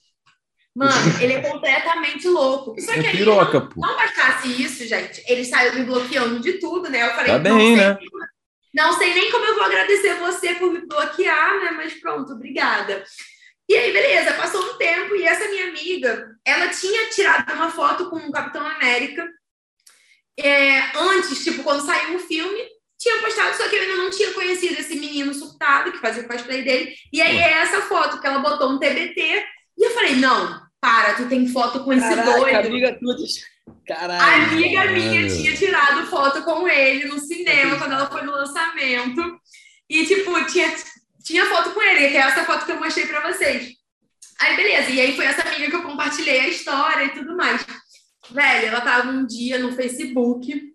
[0.74, 2.80] Mano, ele é completamente louco.
[2.80, 3.80] Só é que é piroca, não, pô.
[3.80, 7.06] não bastasse isso, gente, ele saiu me bloqueando de tudo, né?
[7.06, 7.98] Eu falei, tá bem, não, né?
[7.98, 8.08] sei,
[8.74, 11.70] não sei nem como eu vou agradecer você por me bloquear, né?
[11.72, 13.04] Mas pronto, obrigada.
[13.68, 18.10] E aí, beleza, passou um tempo e essa minha amiga, ela tinha tirado uma foto
[18.10, 19.26] com o Capitão América
[20.38, 22.58] é, antes, tipo, quando saiu o filme,
[22.98, 26.28] tinha postado, só que eu ainda não tinha conhecido esse menino surtado que fazia o
[26.28, 26.94] cosplay dele.
[27.12, 29.44] E aí é essa foto que ela botou um TBT
[29.76, 32.66] e eu falei, não, para, tu tem foto com esse Caraca, doido.
[32.66, 33.22] Amiga tudo.
[33.86, 34.20] Caralho.
[34.20, 39.40] A amiga minha tinha tirado foto com ele no cinema quando ela foi no lançamento.
[39.88, 40.74] E, tipo, tinha,
[41.22, 43.74] tinha foto com ele, que é essa foto que eu mostrei pra vocês.
[44.40, 44.90] Aí, beleza.
[44.90, 47.64] E aí foi essa amiga que eu compartilhei a história e tudo mais.
[48.28, 50.74] Velho, ela tava um dia no Facebook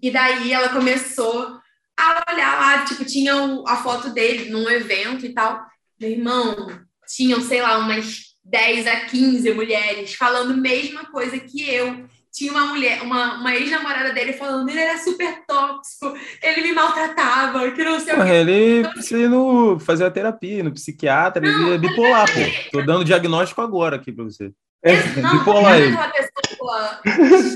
[0.00, 1.60] e daí ela começou
[1.98, 3.34] a olhar lá, tipo, tinha
[3.66, 5.66] a foto dele num evento e tal.
[6.00, 11.68] Meu irmão, tinham, sei lá, umas 10 a 15 mulheres falando a mesma coisa que
[11.68, 12.04] eu.
[12.32, 17.70] tinha uma mulher, uma, uma ex-namorada dele falando ele era super tóxico, ele me maltratava,
[17.70, 18.34] que não sei Porra, o que.
[18.34, 22.40] Ele então, precisa ir no, fazer a terapia, no psiquiatra, não, ele é bipolar, pô.
[22.72, 24.52] Tô dando diagnóstico agora aqui pra você.
[24.82, 25.96] É, não, bipolar ele.
[25.96, 27.00] Pessoa,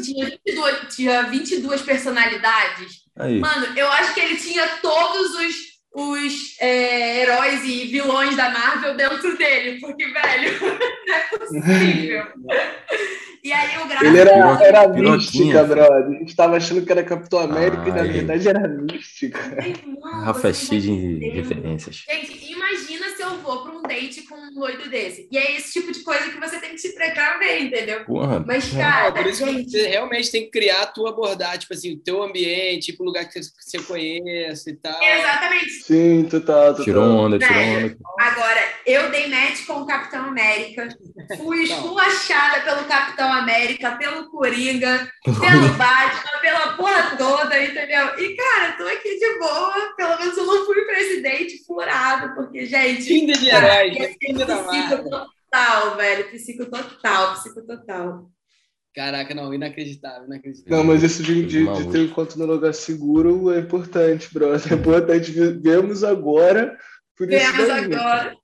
[0.02, 3.02] tinha, 22, tinha 22 personalidades.
[3.16, 3.38] Aí.
[3.40, 8.96] Mano, eu acho que ele tinha todos os os é, heróis e vilões da Marvel
[8.96, 10.60] dentro dele, porque, velho,
[11.06, 12.26] não é possível.
[13.42, 14.04] E aí o gráfico.
[14.04, 16.16] Ele era, era mística, brother.
[16.16, 17.88] A gente tava achando que era Capitão América Ai.
[17.88, 19.40] e na verdade era mística.
[20.24, 22.04] Rafa é cheio de referências.
[22.10, 25.28] Gente, imagina se eu vou para um date com um doido desse.
[25.30, 28.04] E é esse tipo de coisa que você tem que se precaver, entendeu?
[28.04, 28.42] Porra.
[28.46, 29.12] Mas, cara.
[29.12, 29.70] por isso gente...
[29.70, 33.06] você realmente tem que criar a tua abordagem, tipo assim, o teu ambiente, tipo, o
[33.06, 35.02] lugar que você conhece e tal.
[35.02, 35.70] Exatamente.
[35.82, 36.84] Sim, total, total.
[36.84, 37.96] Tirou onda, tirou onda.
[38.18, 40.88] Agora, eu dei match com o Capitão América,
[41.36, 48.18] fui esculachada pelo Capitão América, pelo Coringa, pelo Batman, pela porra toda, entendeu?
[48.18, 53.17] E, cara, tô aqui de boa, pelo menos eu não fui presidente furado, porque, gente.
[53.18, 54.56] Tinder de herói, Tinder da
[55.50, 58.30] total, velho, psico total, psico total.
[58.94, 60.76] Caraca, não, inacreditável, inacreditável.
[60.76, 64.60] Não, mas isso de, de, de ter um encontro no lugar seguro é importante, brother.
[64.72, 65.30] É importante.
[65.30, 66.76] Vemos agora.
[67.18, 68.36] Vemos agora.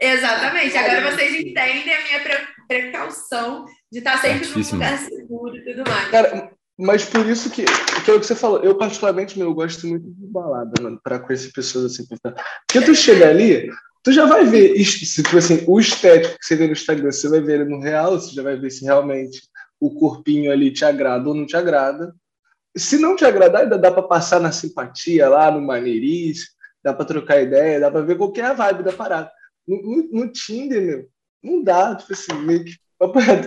[0.00, 0.76] Exatamente.
[0.76, 6.10] Agora vocês entendem a minha precaução de estar sempre num lugar seguro e tudo mais.
[6.10, 9.54] Cara, mas por isso que, que é o que você falou, eu particularmente, meu, eu
[9.54, 12.06] gosto muito de balada, mano, pra conhecer pessoas assim.
[12.06, 13.68] Porque tu chega ali,
[14.08, 17.28] tu já vai ver, se tipo assim, o estético que você vê no Instagram, você
[17.28, 19.42] vai ver ele no real, você já vai ver se realmente
[19.78, 22.14] o corpinho ali te agrada ou não te agrada.
[22.74, 26.46] Se não te agradar, ainda dá para passar na simpatia lá, no maneirice,
[26.82, 29.30] dá para trocar ideia, dá para ver qual é a vibe da parada.
[29.66, 31.08] No, no, no, Tinder, meu,
[31.42, 32.78] não dá, tipo assim, meio que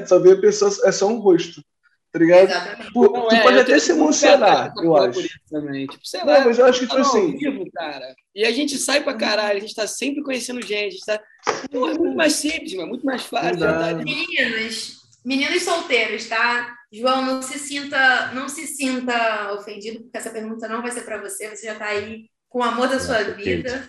[0.05, 1.63] só ver a pessoa, é só um rosto.
[2.11, 2.51] Tá ligado?
[2.93, 5.27] Pô, não, tu é, pode até se emocionar, eu acho.
[5.49, 5.87] Também.
[5.87, 7.37] Tipo, sei não, lá, mas eu acho que, tipo assim.
[7.37, 8.13] Vivo, cara.
[8.33, 10.99] E a gente sai pra caralho, a gente tá sempre conhecendo gente.
[11.05, 11.21] Tá...
[11.69, 13.59] Pô, é muito mais simples, mano, muito mais fácil.
[14.03, 16.75] Meninas, meninos solteiros, tá?
[16.91, 21.21] João, não se sinta, não se sinta ofendido, porque essa pergunta não vai ser para
[21.21, 23.87] você, você já tá aí com o amor da sua vida.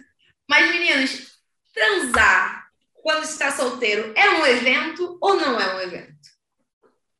[0.49, 1.33] Mas, meninos,
[1.75, 6.13] transar quando está solteiro é um evento ou não é um evento?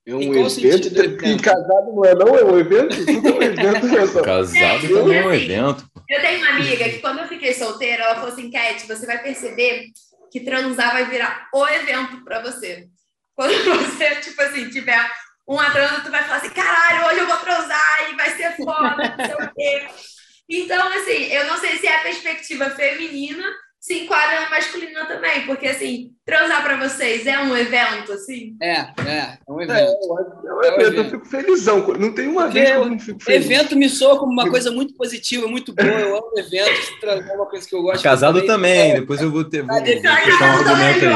[0.07, 1.27] É um evento?
[1.27, 2.37] E casado não é não?
[2.37, 3.05] É um evento?
[3.05, 4.23] Tudo é um evento.
[4.23, 5.92] casado também é um evento.
[6.13, 9.23] Eu tenho uma amiga que quando eu fiquei solteira, ela falou assim, Cat, você vai
[9.23, 9.87] perceber
[10.31, 12.87] que transar vai virar o evento para você.
[13.35, 15.11] Quando você, tipo assim, tiver
[15.49, 19.17] um transa, tu vai falar assim, caralho, hoje eu vou transar e vai ser foda,
[19.17, 19.89] não sei o quê.
[20.51, 23.51] Então, assim, eu não sei se é a perspectiva feminina
[23.83, 28.57] se enquadra na masculina também, porque assim, transar para vocês é um evento, assim?
[28.63, 29.77] É, é, é um evento.
[29.77, 30.97] É, é um evento, é um evento.
[30.99, 31.85] eu fico felizão.
[31.99, 33.45] Não tem uma porque vez que eu não fico feliz.
[33.45, 35.89] Evento me soa como uma coisa muito positiva, muito boa.
[35.89, 38.05] Eu amo eventos, transar é uma coisa que eu gosto.
[38.05, 39.63] Casado também, depois eu vou ter.
[39.63, 40.09] Vou, vou puxar um
[40.59, 41.13] argumento aí.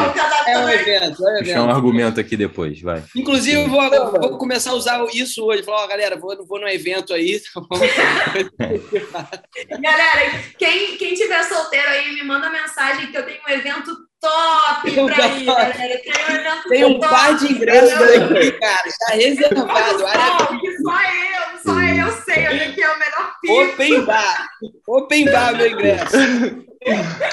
[0.49, 1.45] É um evento, é um evento.
[1.45, 3.01] Puxar um argumento aqui depois, vai.
[3.15, 5.63] Inclusive, eu vou, vou começar a usar isso hoje.
[5.63, 7.41] Falar, ó, galera, vou, vou no evento aí.
[9.81, 14.91] galera, quem, quem tiver solteiro aí, me manda mensagem que eu tenho um evento top
[14.91, 16.01] pra ir, galera.
[16.03, 18.89] Tem um evento Tem um top, par de ingressos aqui, cara.
[18.89, 19.99] Está reservado.
[19.99, 23.73] Não, que só eu, só eu sei onde que é o melhor piso.
[23.73, 24.49] Open bar.
[24.87, 26.17] Open bar, meu ingresso.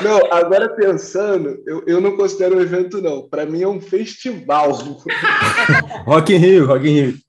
[0.02, 3.30] Não, agora pensando, eu, eu não considero um evento, não.
[3.30, 4.72] Para mim é um festival.
[6.08, 7.20] Rock in Rio, Rock in Rio.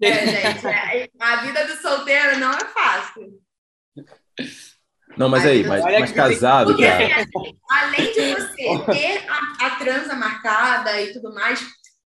[0.00, 3.38] É, gente, é, a vida do solteiro não é fácil.
[5.16, 7.22] Não, mas aí, mas, mas casado, porque, cara.
[7.22, 11.64] Assim, além de você ter a, a transa marcada e tudo mais,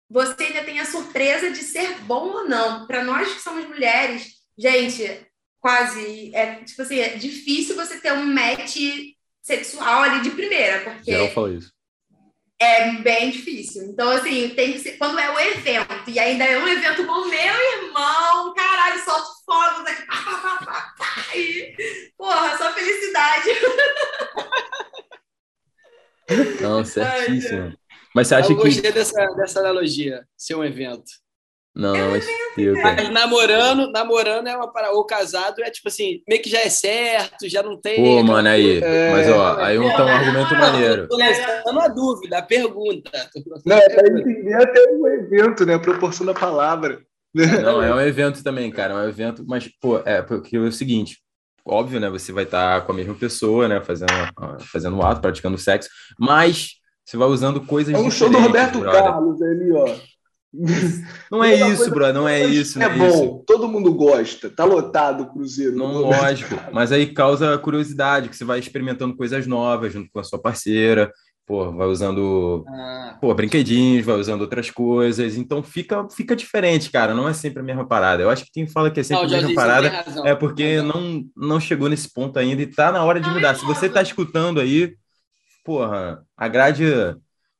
[0.08, 2.86] você ainda tem a surpresa de ser bom ou não.
[2.86, 5.26] Para nós que somos mulheres, gente,
[5.60, 8.76] quase é tipo assim, é difícil você ter um match
[9.42, 11.75] sexual ali de primeira, porque Geral fala isso.
[12.58, 13.84] É bem difícil.
[13.84, 17.26] Então, assim, tem que ser, quando é o evento, e ainda é um evento com
[17.26, 21.76] meu irmão, caralho, solto fogos aqui, pá, pá, pá, pá, e,
[22.16, 23.50] porra, só felicidade.
[26.60, 27.76] Não, certíssimo.
[28.14, 28.62] Mas você acha eu que.
[28.62, 31.12] Eu gostei dessa, dessa analogia, ser um evento.
[31.76, 32.26] Não, é mas,
[32.82, 36.70] mas namorando, namorando é uma para ou casado é tipo assim, meio que já é
[36.70, 37.96] certo, já não tem.
[37.96, 38.82] Pô, mano, aí.
[38.82, 39.12] É...
[39.12, 41.06] Mas ó, aí um, tá um argumento não, maneiro.
[41.06, 43.10] Tô lançando a dúvida, a pergunta.
[43.66, 45.74] Não, é para entender até o evento, né?
[45.74, 46.98] A proporção da palavra.
[47.34, 48.94] Não, é um evento também, cara.
[48.94, 51.18] É um evento, mas, pô, é porque é o seguinte.
[51.62, 52.08] Óbvio, né?
[52.08, 53.82] Você vai estar com a mesma pessoa, né?
[53.82, 54.12] Fazendo,
[54.72, 56.70] fazendo o ato, praticando sexo, mas
[57.04, 59.02] Você vai usando coisas É um show do Roberto brother.
[59.02, 60.15] Carlos ali, ó.
[61.30, 62.80] Não é isso, bro, não é isso.
[62.80, 63.44] É, não é bom, isso.
[63.46, 65.76] todo mundo gosta, tá lotado o Cruzeiro.
[65.76, 70.24] Não, lógico, mas aí causa curiosidade, que você vai experimentando coisas novas junto com a
[70.24, 71.12] sua parceira,
[71.46, 73.16] pô, vai usando ah.
[73.20, 77.64] pô, brinquedinhos, vai usando outras coisas, então fica, fica diferente, cara, não é sempre a
[77.64, 78.22] mesma parada.
[78.22, 81.24] Eu acho que quem fala que é sempre não, a mesma parada é porque não,
[81.36, 83.54] não chegou nesse ponto ainda e tá na hora de mudar.
[83.54, 84.94] Se você tá escutando aí,
[85.64, 86.84] porra, agrade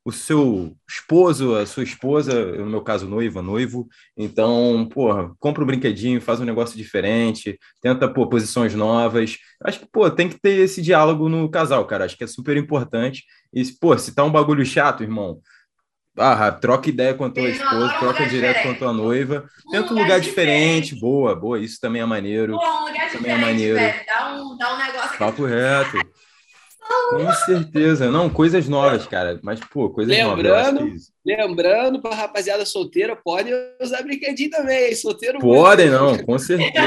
[0.06, 3.88] o seu esposo, a sua esposa, no meu caso, noiva, noivo.
[4.16, 9.36] Então, porra, compra um brinquedinho, faz um negócio diferente, tenta, pô, posições novas.
[9.64, 12.04] Acho que, pô, tem que ter esse diálogo no casal, cara.
[12.04, 13.24] Acho que é super importante.
[13.52, 15.40] E, pô, se tá um bagulho chato, irmão,
[16.16, 19.44] ah, troca ideia com a tua esposa, troca direto com a tua noiva.
[19.72, 20.84] Tenta um lugar diferente.
[20.84, 21.00] diferente.
[21.00, 22.56] boa, boa, isso também é maneiro.
[22.56, 23.74] Pô, um lugar também é maneiro.
[23.74, 24.06] Velho.
[24.06, 25.98] Dá um, dá um negócio Papo reto.
[27.10, 28.10] Com certeza.
[28.10, 29.38] Não, coisas novas, cara.
[29.42, 31.12] Mas, pô, coisas lembrando, novas.
[31.24, 34.94] Lembrando, para rapaziada solteira, pode usar brinquedinho também.
[34.94, 36.72] Solteiro Podem, não, com certeza.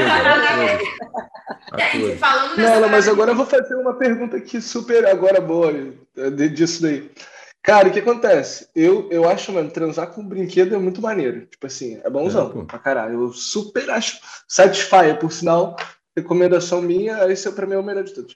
[1.78, 5.72] é, falando não, não, mas agora eu vou fazer uma pergunta aqui super agora boa
[6.52, 7.10] disso daí.
[7.62, 8.68] Cara, o que acontece?
[8.74, 11.46] Eu, eu acho, mano, transar com brinquedo é muito maneiro.
[11.46, 13.22] Tipo assim, é bonzão é, pra caralho.
[13.24, 14.18] Eu super acho.
[14.48, 15.76] Satisfyer, por sinal,
[16.16, 18.34] recomendação minha, esse é pra mim é o melhor de todos.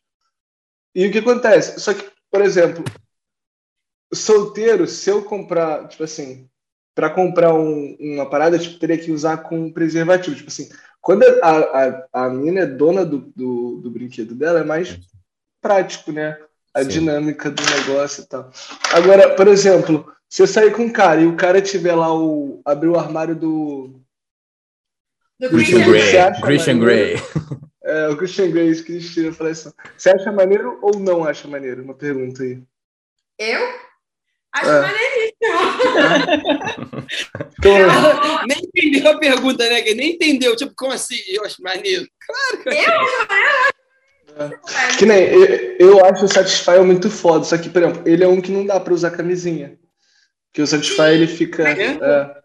[0.94, 1.80] E o que acontece?
[1.80, 2.84] Só que, por exemplo,
[4.12, 6.48] solteiro, se eu comprar, tipo assim,
[6.94, 10.36] para comprar um, uma parada, tipo, teria que usar com preservativo.
[10.36, 10.68] Tipo assim,
[11.00, 14.98] quando a, a, a mina é dona do, do, do brinquedo dela, é mais
[15.60, 16.38] prático, né?
[16.72, 16.88] A Sim.
[16.88, 18.50] dinâmica do negócio e tal.
[18.92, 22.60] Agora, por exemplo, se eu sair com um cara e o cara tiver lá o.
[22.64, 24.00] abrir o armário do.
[25.38, 26.40] Do Christian Grey.
[26.42, 27.16] Christian Grey.
[27.84, 29.70] É, o Christian Grey, Cristina, falei assim.
[29.96, 31.82] Você acha maneiro ou não acha maneiro?
[31.82, 32.62] Uma pergunta aí.
[33.38, 33.60] Eu?
[34.52, 34.80] Acho é.
[34.80, 35.34] maneiríssimo.
[37.58, 39.82] Então, nem entendeu a pergunta, né?
[39.82, 40.56] Que nem entendeu.
[40.56, 41.16] Tipo, como assim?
[41.28, 42.06] Eu acho maneiro.
[42.26, 43.74] Claro que eu acho
[44.36, 44.96] é.
[44.98, 48.28] Que nem, eu, eu acho o Satisfy muito foda, só que, por exemplo, ele é
[48.28, 49.78] um que não dá pra usar camisinha.
[50.50, 51.68] Porque o Satisfy ele fica.
[51.68, 52.42] É,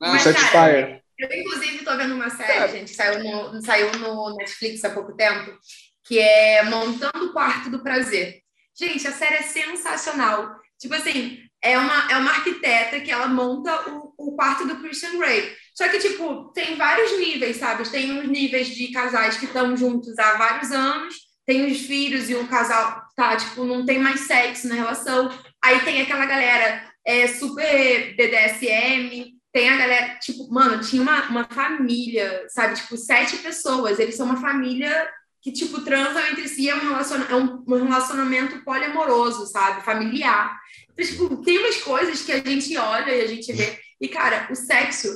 [0.00, 1.01] o Satisfyer.
[1.18, 2.68] Eu, inclusive, estou vendo uma série, é.
[2.68, 5.56] gente, saiu no, saiu no Netflix há pouco tempo,
[6.04, 8.40] que é Montando o Quarto do Prazer.
[8.78, 10.50] Gente, a série é sensacional.
[10.78, 15.16] Tipo assim, é uma, é uma arquiteta que ela monta o, o quarto do Christian
[15.18, 15.54] Grey.
[15.74, 17.88] Só que, tipo, tem vários níveis, sabe?
[17.88, 21.14] Tem os níveis de casais que estão juntos há vários anos,
[21.46, 25.30] tem os filhos e o casal tá, tipo, não tem mais sexo na relação.
[25.62, 31.44] Aí tem aquela galera é, super BDSM, tem a galera, tipo, mano, tinha uma, uma
[31.44, 32.74] família, sabe?
[32.74, 33.98] Tipo, sete pessoas.
[33.98, 35.10] Eles são uma família
[35.42, 36.70] que, tipo, transam entre si.
[36.70, 39.84] É um, relaciona é um, um relacionamento poliamoroso, sabe?
[39.84, 40.58] Familiar.
[40.92, 43.78] Então, tipo, tem umas coisas que a gente olha e a gente vê.
[44.00, 45.08] E, cara, o sexo,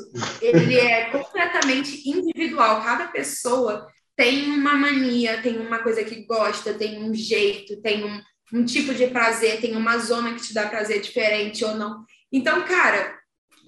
[0.43, 2.83] ele é completamente individual.
[2.83, 8.21] Cada pessoa tem uma mania, tem uma coisa que gosta, tem um jeito, tem um,
[8.53, 12.05] um tipo de prazer, tem uma zona que te dá prazer diferente ou não.
[12.31, 13.17] Então, cara,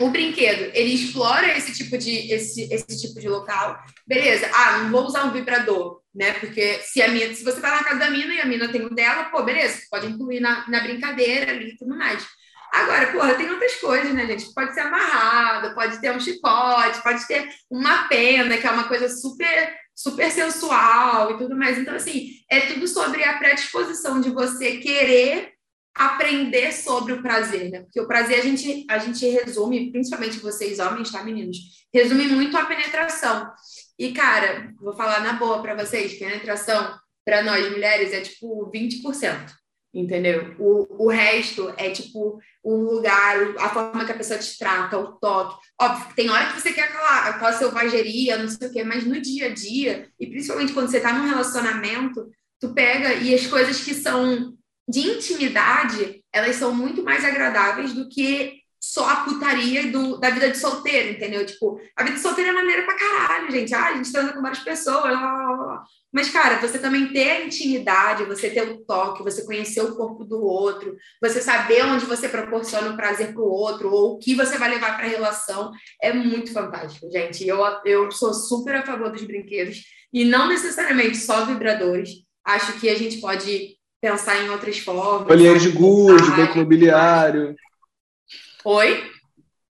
[0.00, 3.78] o brinquedo, ele explora esse tipo de esse, esse tipo de local.
[4.06, 6.32] Beleza, ah, não vou usar um vibrador, né?
[6.34, 8.84] Porque se a mina, se você tá na casa da mina e a mina tem
[8.84, 12.24] o dela, pô, beleza, pode incluir na, na brincadeira ali e tudo mais.
[12.72, 14.52] Agora, porra, tem outras coisas, né, gente?
[14.54, 19.08] Pode ser amarrado, pode ter um chicote, pode ter uma pena, que é uma coisa
[19.08, 21.76] super super sensual e tudo mais.
[21.76, 25.57] Então, assim, é tudo sobre a predisposição de você querer
[25.98, 27.80] aprender sobre o prazer, né?
[27.80, 31.58] Porque o prazer a gente, a gente resume, principalmente vocês homens, tá, meninos?
[31.92, 33.50] Resume muito a penetração.
[33.98, 39.52] E, cara, vou falar na boa para vocês: penetração, para nós mulheres, é tipo 20%.
[39.92, 40.54] Entendeu?
[40.58, 45.12] O, o resto é tipo o lugar, a forma que a pessoa te trata, o
[45.12, 45.56] toque.
[45.80, 49.20] Óbvio, tem hora que você quer aquela, aquela selvageria, não sei o quê, mas no
[49.20, 52.28] dia a dia, e principalmente quando você tá num relacionamento,
[52.60, 54.57] tu pega e as coisas que são
[54.88, 60.50] de intimidade, elas são muito mais agradáveis do que só a putaria do, da vida
[60.50, 61.44] de solteiro, entendeu?
[61.44, 63.74] Tipo, a vida de solteiro é maneira pra caralho, gente.
[63.74, 65.84] Ah, a gente transa com várias pessoas, blá, blá, blá.
[66.12, 70.24] Mas, cara, você também ter a intimidade, você ter o toque, você conhecer o corpo
[70.24, 74.56] do outro, você saber onde você proporciona o prazer pro outro, ou o que você
[74.56, 75.70] vai levar pra relação,
[76.00, 77.46] é muito fantástico, gente.
[77.46, 79.82] Eu, eu sou super a favor dos brinquedos,
[80.12, 82.10] e não necessariamente só vibradores.
[82.44, 85.26] Acho que a gente pode pensar em outras formas.
[85.26, 87.54] Bolinha de gude, banco imobiliário.
[88.64, 89.10] Oi?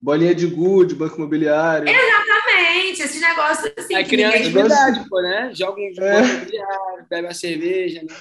[0.02, 1.88] Bolinha de gude, banco imobiliário.
[1.88, 3.96] Exatamente, esses negócios assim.
[3.96, 5.52] É criança de verdade, pô, né?
[5.54, 5.94] Joga um é.
[5.94, 8.16] banco imobiliário, bebe uma cerveja, né?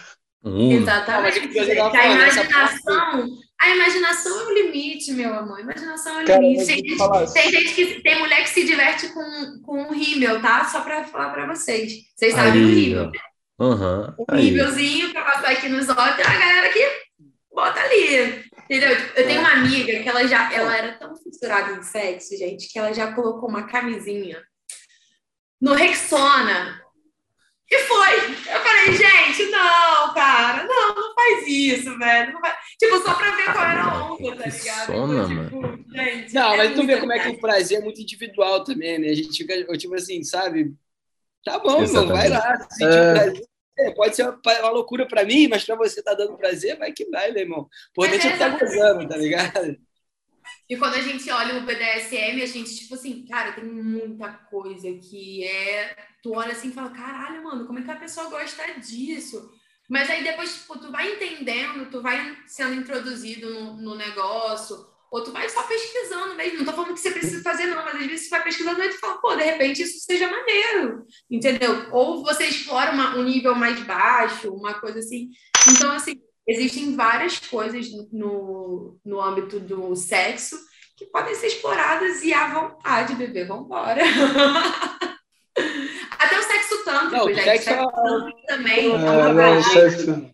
[0.44, 0.72] Hum.
[0.72, 1.38] Exatamente.
[1.38, 5.56] a imaginação, A imaginação é o limite, meu amor.
[5.56, 6.66] A imaginação é o Cara, limite.
[6.66, 10.66] Tem gente, tem gente, que tem mulher que se diverte com, com o rímel, tá?
[10.66, 11.94] Só para falar para vocês.
[12.14, 13.10] Vocês sabem o rímel.
[13.58, 16.80] Uhum, o rímelzinho para passar aqui nos olhos, tem uma galera que
[17.52, 18.44] bota ali.
[18.64, 18.90] Entendeu?
[19.14, 22.78] Eu tenho uma amiga que ela já ela era tão fissurada em sexo, gente, que
[22.78, 24.42] ela já colocou uma camisinha
[25.60, 26.82] no Rexona
[27.70, 28.16] e foi.
[28.54, 32.38] Eu falei, gente, não, cara, não, não faz isso, velho.
[32.38, 32.56] Faz...
[32.78, 34.86] Tipo, só pra ver qual era a onda, tá ligado?
[34.86, 35.84] Sona, tipo, mano.
[35.90, 38.98] Gente, não, é mas tu vê como é que o prazer é muito individual também,
[38.98, 39.08] né?
[39.08, 40.74] A gente fica, tipo assim, sabe?
[41.44, 42.58] Tá bom, mano, vai lá.
[42.70, 42.88] Se é...
[42.88, 46.78] prazer, é, pode ser uma, uma loucura pra mim, mas pra você tá dando prazer,
[46.78, 47.68] vai que vai, meu irmão.
[47.92, 49.76] Por dentro é, tá gozando, tá ligado?
[50.68, 54.90] E quando a gente olha o BDSM, a gente, tipo assim, cara, tem muita coisa
[54.92, 55.96] que é.
[56.22, 59.50] Tu olha assim e fala, caralho, mano, como é que a pessoa gosta disso?
[59.88, 65.22] Mas aí depois, tipo, tu vai entendendo, tu vai sendo introduzido no, no negócio, ou
[65.22, 66.58] tu vai só pesquisando mesmo.
[66.58, 68.88] Não tô falando que você precisa fazer, não, mas às vezes você vai pesquisando e
[68.88, 71.86] tu fala, pô, de repente isso seja maneiro, entendeu?
[71.92, 75.30] Ou você explora uma, um nível mais baixo, uma coisa assim.
[75.70, 80.58] Então, assim, existem várias coisas no, no âmbito do sexo
[80.96, 84.02] que podem ser exploradas e à vontade, bebê, vambora.
[86.18, 87.44] Até o sexo tântrico, não, gente.
[87.44, 88.46] Sexo, sexo é...
[88.48, 88.92] também.
[88.92, 90.33] É, não, sexo...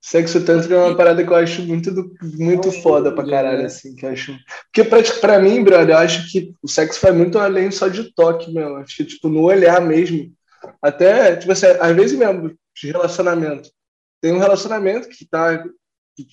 [0.00, 3.94] Sexo tântrico é uma parada que eu acho muito, do, muito foda pra caralho, assim,
[3.94, 4.34] que acho...
[4.64, 8.14] Porque pra, pra mim, brother, eu acho que o sexo vai muito além só de
[8.14, 8.76] toque, meu.
[8.76, 10.32] Acho que, tipo, no olhar mesmo.
[10.80, 13.70] Até, tipo assim, às vezes mesmo, de relacionamento
[14.20, 15.64] tem um relacionamento que tá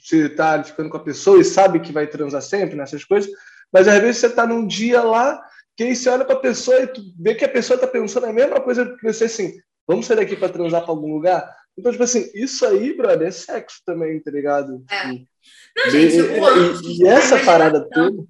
[0.03, 3.31] você tá ficando com a pessoa e sabe que vai transar sempre nessas coisas,
[3.71, 5.41] mas às vezes você tá num dia lá
[5.77, 8.25] que aí você olha para a pessoa e tu vê que a pessoa tá pensando
[8.25, 9.53] a mesma coisa que você assim,
[9.87, 11.55] vamos sair daqui para transar para algum lugar?
[11.77, 14.83] Então, tipo assim, isso aí, brother, é sexo também, tá ligado?
[14.89, 15.11] É.
[15.11, 15.27] Tipo,
[15.75, 18.25] Não, gente, e, e, e essa parada toda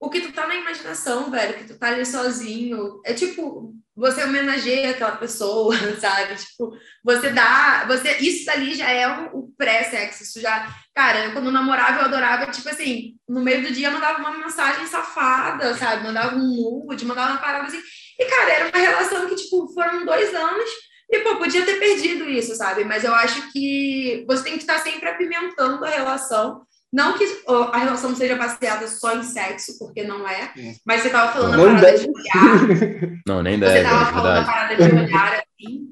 [0.00, 3.00] o que tu tá na imaginação, velho, que tu tá ali sozinho.
[3.04, 6.36] É tipo, você homenageia aquela pessoa, sabe?
[6.36, 7.84] Tipo, você dá.
[7.88, 10.22] Você, isso dali já é o, o pré-sexo.
[10.22, 10.72] Isso já.
[10.94, 14.86] Cara, eu, quando namorava, eu adorava, tipo assim, no meio do dia mandava uma mensagem
[14.86, 16.04] safada, sabe?
[16.04, 17.82] Mandava um nude, mandava uma parada assim.
[18.18, 20.70] E, cara, era uma relação que, tipo, foram dois anos.
[21.10, 22.84] E, pô, podia ter perdido isso, sabe?
[22.84, 27.78] Mas eu acho que você tem que estar sempre apimentando a relação não que a
[27.78, 30.52] relação seja baseada só em sexo, porque não é,
[30.86, 32.04] mas você estava falando não a parada deve.
[32.04, 33.20] de olhar.
[33.28, 33.72] Não, nem deve.
[33.72, 35.86] Você estava é falando a parada de olhar assim.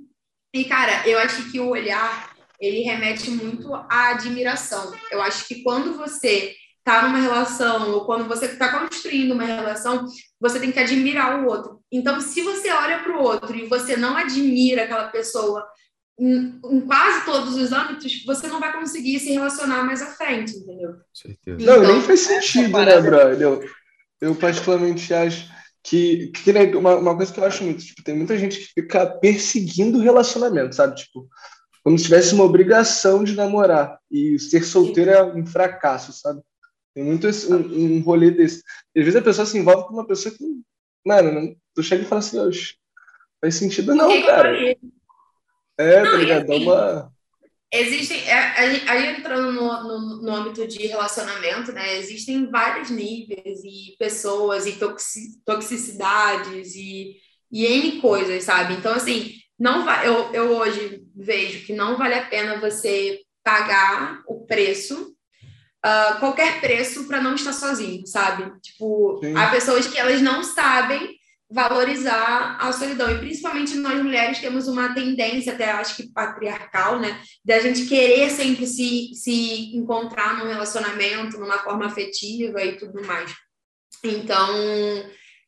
[0.55, 4.95] E, cara, eu acho que o olhar, ele remete muito à admiração.
[5.11, 6.55] Eu acho que quando você
[6.87, 10.07] está numa relação, ou quando você está construindo uma relação,
[10.41, 11.81] você tem que admirar o outro.
[11.91, 15.67] Então, se você olha para o outro e você não admira aquela pessoa
[16.19, 20.57] em, em, quase todos os âmbitos, você não vai conseguir se relacionar mais à frente,
[20.57, 20.95] entendeu?
[21.13, 21.61] Certeza.
[21.61, 23.41] Então, não, nem faz sentido, né, brother?
[23.43, 23.69] Eu,
[24.21, 25.51] eu particularmente acho
[25.83, 28.81] que, que né, uma, uma coisa que eu acho muito, tipo, tem muita gente que
[28.81, 30.95] fica perseguindo o relacionamento, sabe?
[30.95, 31.29] Tipo,
[31.83, 33.99] como se tivesse uma obrigação de namorar.
[34.09, 36.41] E ser solteiro é um fracasso, sabe?
[36.97, 38.63] Tem muito esse, um, um rolê desse.
[38.97, 40.43] Às vezes a pessoa se envolve com uma pessoa que,
[41.05, 42.77] mano, não, tu chega e fala assim, oxe,
[43.39, 44.57] faz sentido não, cara.
[45.77, 46.51] É, tá ligado?
[46.51, 47.13] Assim, uma...
[47.71, 51.99] Existem, é, aí entrando no, no, no, âmbito de relacionamento, né?
[51.99, 57.17] Existem vários níveis e pessoas e toxi, toxicidades e,
[57.53, 58.73] e N coisas, sabe?
[58.73, 64.23] Então, assim, não vai, eu, eu hoje vejo que não vale a pena você pagar
[64.27, 65.15] o preço,
[65.85, 68.53] uh, qualquer preço, para não estar sozinho, sabe?
[68.61, 69.37] Tipo, Sim.
[69.37, 71.17] há pessoas que elas não sabem
[71.49, 73.11] valorizar a solidão.
[73.11, 77.21] E principalmente nós mulheres temos uma tendência, até acho que patriarcal, né?
[77.45, 83.33] Da gente querer sempre se, se encontrar num relacionamento, numa forma afetiva e tudo mais.
[84.03, 84.49] Então,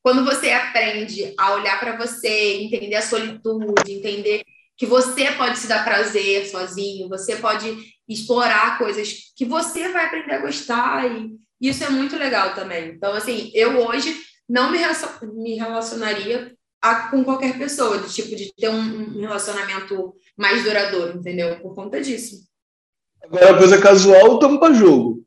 [0.03, 4.43] quando você aprende a olhar para você, entender a solitude, entender
[4.77, 7.77] que você pode se dar prazer sozinho, você pode
[8.09, 12.91] explorar coisas que você vai aprender a gostar e isso é muito legal também.
[12.91, 14.17] Então, assim, eu hoje
[14.49, 14.79] não me,
[15.35, 21.19] me relacionaria a, com qualquer pessoa, do tipo de ter um, um relacionamento mais duradouro,
[21.19, 21.59] entendeu?
[21.61, 22.37] Por conta disso.
[23.23, 25.25] Agora, coisa casual, tampa jogo.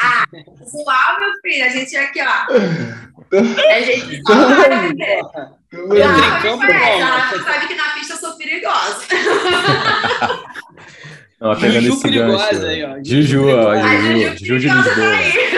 [0.00, 2.26] Ah, casual, meu filho, a gente aqui, ó.
[2.26, 5.20] A gente só vai ver.
[7.44, 9.04] sabe que na pista eu sou perigosa.
[11.44, 12.66] Ó, pegando Juju esse gancho.
[12.66, 12.96] Aí, ó.
[13.04, 15.54] Juju, ó, Juju, Juju de Lisboa.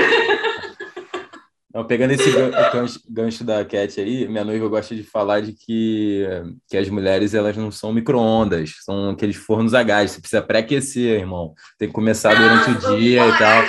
[1.72, 6.26] Não, pegando esse gancho, gancho da Cat aí, minha noiva gosta de falar de que,
[6.68, 10.10] que as mulheres elas não são micro-ondas, são aqueles fornos a gás.
[10.10, 11.54] Você precisa pré-aquecer, irmão.
[11.78, 13.62] Tem que começar não, durante o dia e tal.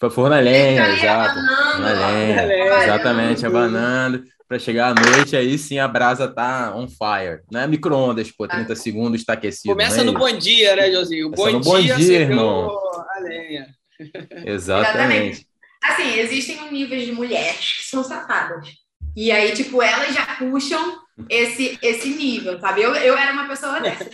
[0.00, 1.34] Foi forno a lenha, exato.
[1.34, 4.24] Forno a lenha, exatamente, abanando.
[4.50, 7.42] Para chegar à noite, aí sim a brasa tá on fire.
[7.52, 8.76] Não é micro-ondas, pô, 30 ah.
[8.76, 9.72] segundos está aquecido.
[9.72, 11.30] Começa é no bom dia, né, Josinho?
[11.30, 12.68] Bom, no bom dia, dia irmão.
[12.68, 13.68] A lenha.
[14.44, 15.46] Exatamente.
[15.84, 18.68] Assim, existem níveis de mulheres que são safadas.
[19.14, 20.98] E aí, tipo, elas já puxam
[21.28, 22.82] esse, esse nível, sabe?
[22.82, 24.10] Eu, eu era uma pessoa dessa.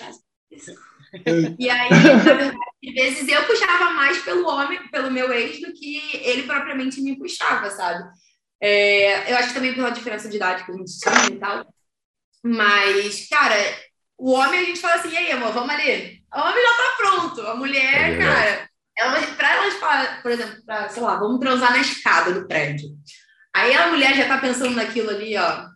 [1.59, 2.57] E aí, na verdade,
[2.89, 7.17] às vezes eu puxava mais pelo homem, pelo meu ex, do que ele propriamente me
[7.17, 8.05] puxava, sabe?
[8.61, 11.67] É, eu acho que também pela diferença de idade que a gente tinha e tal.
[12.43, 13.55] Mas, cara,
[14.19, 16.23] o homem a gente fala assim, e aí, amor, vamos ali.
[16.35, 17.41] O homem já tá pronto.
[17.43, 19.75] A mulher, é cara, ela, pra elas,
[20.23, 22.89] por exemplo, pra, sei lá, vamos transar na escada do prédio.
[23.55, 25.67] Aí a mulher já tá pensando naquilo ali, ó.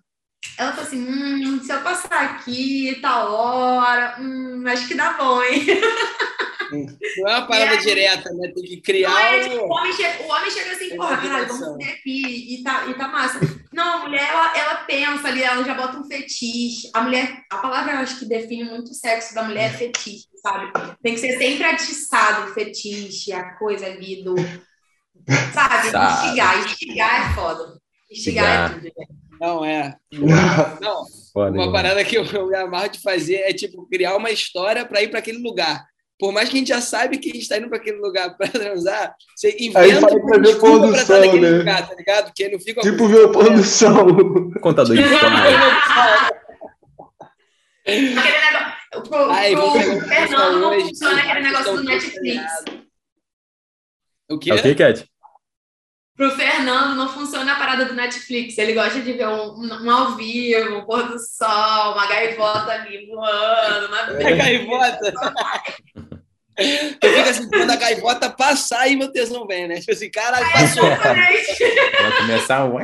[0.58, 5.42] Ela fala assim: hum, se eu passar aqui, tal hora, hum, acho que dá bom,
[5.42, 5.66] hein?
[6.72, 8.52] Não é uma parada aí, direta, né?
[8.54, 9.34] Tem que criar.
[9.34, 12.62] É, tipo, o, homem chega, o homem chega assim, porra, caralho, vamos fazer aqui e
[12.62, 13.40] tá, e tá massa.
[13.72, 16.90] Não, a mulher, ela, ela pensa ali, ela já bota um fetiche.
[16.94, 20.26] A mulher, a palavra eu acho que define muito o sexo da mulher é fetiche,
[20.42, 20.72] sabe?
[21.02, 24.36] Tem que ser sempre atiçado o fetiche, a coisa ali do.
[25.52, 25.90] Sabe?
[25.90, 26.24] sabe.
[26.24, 26.64] Instigar.
[26.64, 27.78] Instigar é foda.
[28.10, 28.90] Instigar é tudo, né?
[29.40, 29.96] Não, é.
[30.12, 34.84] Não, uma parada que eu, eu me amarro de fazer é tipo criar uma história
[34.84, 35.89] para ir para aquele lugar
[36.20, 38.36] por mais que a gente já saiba que a gente está indo para aquele lugar
[38.36, 41.50] para transar, você inventa para ver o pôr do sol, né?
[41.50, 42.26] Lugar, tá ligado?
[42.26, 44.52] Porque não fica tipo ver o pôr do sol.
[44.60, 45.38] Contador de história.
[47.86, 48.70] aquele negócio.
[49.08, 52.44] Pro, Aí, pro Fernando não funciona aquele negócio do Netflix.
[54.30, 54.50] O quê?
[54.50, 55.09] É o que, Cat?
[56.20, 58.58] Pro Fernando não funciona a parada do Netflix.
[58.58, 63.06] Ele gosta de ver um, um ao vivo, um pôr do sol, uma gaivota ali
[63.06, 63.86] voando.
[63.86, 64.00] Uma...
[64.20, 65.14] É gaivota?
[66.58, 69.80] Eu fico assim, quando a gaivota passar, aí meu tesão vem, né?
[69.80, 70.90] Tipo assim, caralho, passou.
[70.90, 72.78] Vai começar o...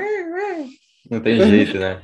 [1.10, 2.00] Não tem jeito, né?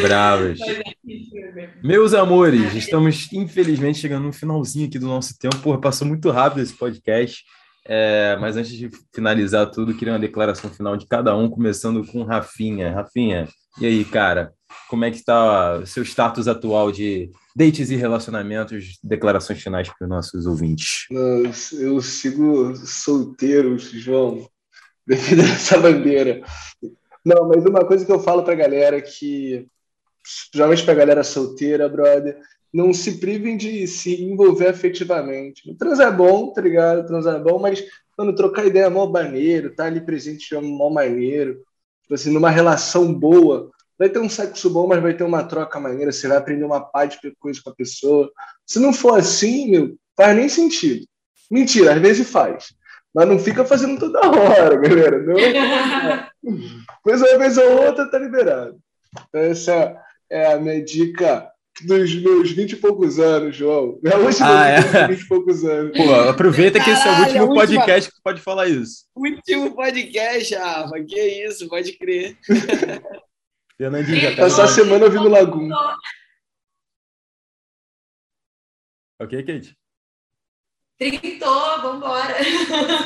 [0.00, 0.58] Bravos.
[0.62, 5.58] É Meus amores, estamos infelizmente chegando no finalzinho aqui do nosso tempo.
[5.58, 7.44] Porra, passou muito rápido esse podcast.
[7.84, 12.22] É, mas antes de finalizar tudo, queria uma declaração final de cada um, começando com
[12.22, 12.92] Rafinha.
[12.92, 13.48] Rafinha,
[13.80, 14.52] e aí, cara?
[14.88, 18.98] Como é que está o seu status atual de dates e relacionamentos?
[19.02, 21.06] Declarações finais para os nossos ouvintes.
[21.72, 24.46] eu sigo solteiro, João,
[25.06, 26.42] devido a essa bandeira.
[27.24, 29.66] Não, mas uma coisa que eu falo para a galera é que,
[30.52, 32.38] geralmente para a galera solteira, brother,
[32.72, 35.70] não se privem de se envolver afetivamente.
[35.70, 37.00] O trans é bom, tá ligado?
[37.00, 37.84] O trans é bom, mas
[38.16, 41.62] quando trocar ideia é mó maneiro, tá ali presente é mó maneiro.
[42.02, 45.78] Tipo assim, numa relação boa, vai ter um sexo bom, mas vai ter uma troca
[45.78, 48.30] maneira, você vai aprender uma pá de coisa com a pessoa.
[48.66, 51.06] Se não for assim, meu, faz nem sentido.
[51.50, 52.74] Mentira, às vezes faz.
[53.14, 55.22] Mas não fica fazendo toda hora, galera.
[55.22, 56.28] Não é
[57.04, 58.78] coisa uma vez ou outra tá liberado.
[59.28, 59.96] Então, essa
[60.30, 63.98] é a minha dica dos meus 20 e poucos anos, João.
[64.04, 65.08] É a última ah, é.
[65.08, 65.96] 20 e poucos anos.
[65.96, 67.60] Pô, aproveita que esse é o último última...
[67.60, 69.06] podcast que tu pode falar isso.
[69.14, 71.02] Último podcast, Rafa.
[71.04, 72.36] Que isso, pode crer.
[73.76, 74.42] Fernandinho já tá.
[74.42, 75.68] Essa semana eu vi no Lagum.
[79.20, 79.76] Ok, Kate?
[80.98, 82.36] Trintou, vambora.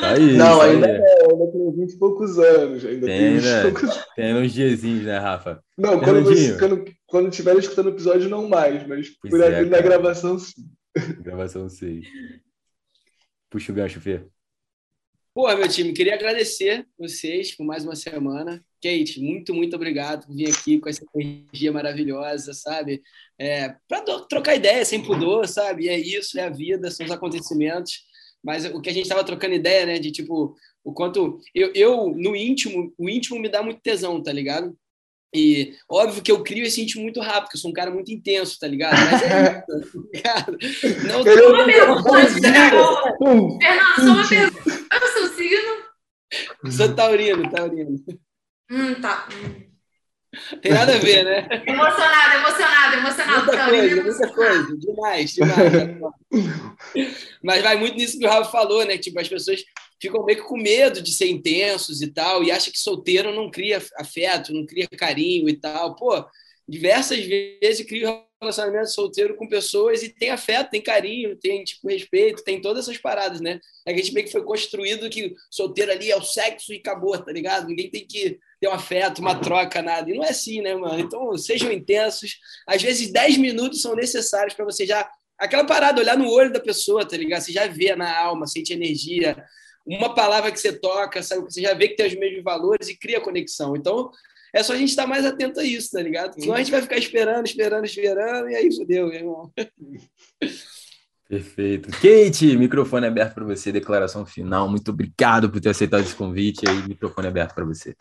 [0.03, 2.85] Aí, não, ainda, é, ainda tem 20 e poucos anos.
[2.85, 3.61] Ainda tem, tem, né?
[3.63, 4.05] poucos...
[4.15, 5.63] tem uns diazinhos, né, Rafa?
[5.77, 9.55] Não, quando, você, quando, quando tiver escutando o episódio, não mais, mas pois por é,
[9.57, 10.69] ali na gravação, sim.
[11.23, 12.01] Gravação, sim.
[13.49, 14.25] Puxa o gancho, Fê.
[15.33, 18.63] Pô, meu time, queria agradecer vocês por mais uma semana.
[18.81, 23.03] Kate, muito, muito obrigado por vir aqui com essa energia maravilhosa, sabe?
[23.39, 25.89] É, para trocar ideia sem pudor, sabe?
[25.89, 28.03] É isso, é a vida, são os acontecimentos.
[28.43, 29.99] Mas o que a gente estava trocando ideia, né?
[29.99, 31.39] De tipo, o quanto.
[31.53, 34.75] Eu, eu, no íntimo, o íntimo me dá muito tesão, tá ligado?
[35.37, 38.11] E óbvio que eu crio esse íntimo muito rápido, porque eu sou um cara muito
[38.11, 38.95] intenso, tá ligado?
[38.95, 40.57] Mas é isso, tá ligado?
[41.07, 43.03] Não, só uma pergunta, Fernando, só
[44.13, 44.61] uma pergunta.
[44.89, 46.71] Qual é o seu signo?
[46.71, 47.95] Sou taurino, taurino.
[48.71, 49.27] Hum, tá.
[50.61, 51.47] Tem nada a ver, né?
[51.65, 53.45] Emocionado, emocionado, emocionado.
[53.45, 54.77] Muita coisa, muita coisa.
[54.77, 55.73] Demais, demais.
[57.43, 58.97] Mas vai muito nisso que o Rafa falou, né?
[58.97, 59.63] Tipo, as pessoas
[60.01, 63.49] ficam meio que com medo de ser intensos e tal, e acham que solteiro não
[63.49, 65.95] cria afeto, não cria carinho e tal.
[65.95, 66.25] Pô,
[66.67, 72.43] diversas vezes crio relacionamento solteiro com pessoas e tem afeto, tem carinho, tem tipo respeito,
[72.43, 73.59] tem todas essas paradas, né?
[73.85, 77.17] É a gente meio que foi construído que solteiro ali é o sexo e acabou,
[77.17, 77.67] tá ligado?
[77.67, 80.09] Ninguém tem que ter um afeto, uma troca, nada.
[80.09, 80.99] E não é assim, né, mano?
[80.99, 82.37] Então, sejam intensos.
[82.67, 85.09] Às vezes, 10 minutos são necessários para você já.
[85.37, 87.41] Aquela parada, olhar no olho da pessoa, tá ligado?
[87.41, 89.43] Você já vê na alma, sente energia.
[89.87, 91.43] Uma palavra que você toca, sabe?
[91.43, 93.75] Você já vê que tem os mesmos valores e cria conexão.
[93.75, 94.11] Então,
[94.53, 96.33] é só a gente estar mais atento a isso, tá ligado?
[96.33, 99.51] Senão a gente vai ficar esperando, esperando, esperando, e aí fodeu, meu irmão.
[101.29, 101.89] Perfeito.
[101.91, 104.69] Kate, microfone aberto para você, declaração final.
[104.69, 107.95] Muito obrigado por ter aceitado esse convite aí, microfone aberto para você.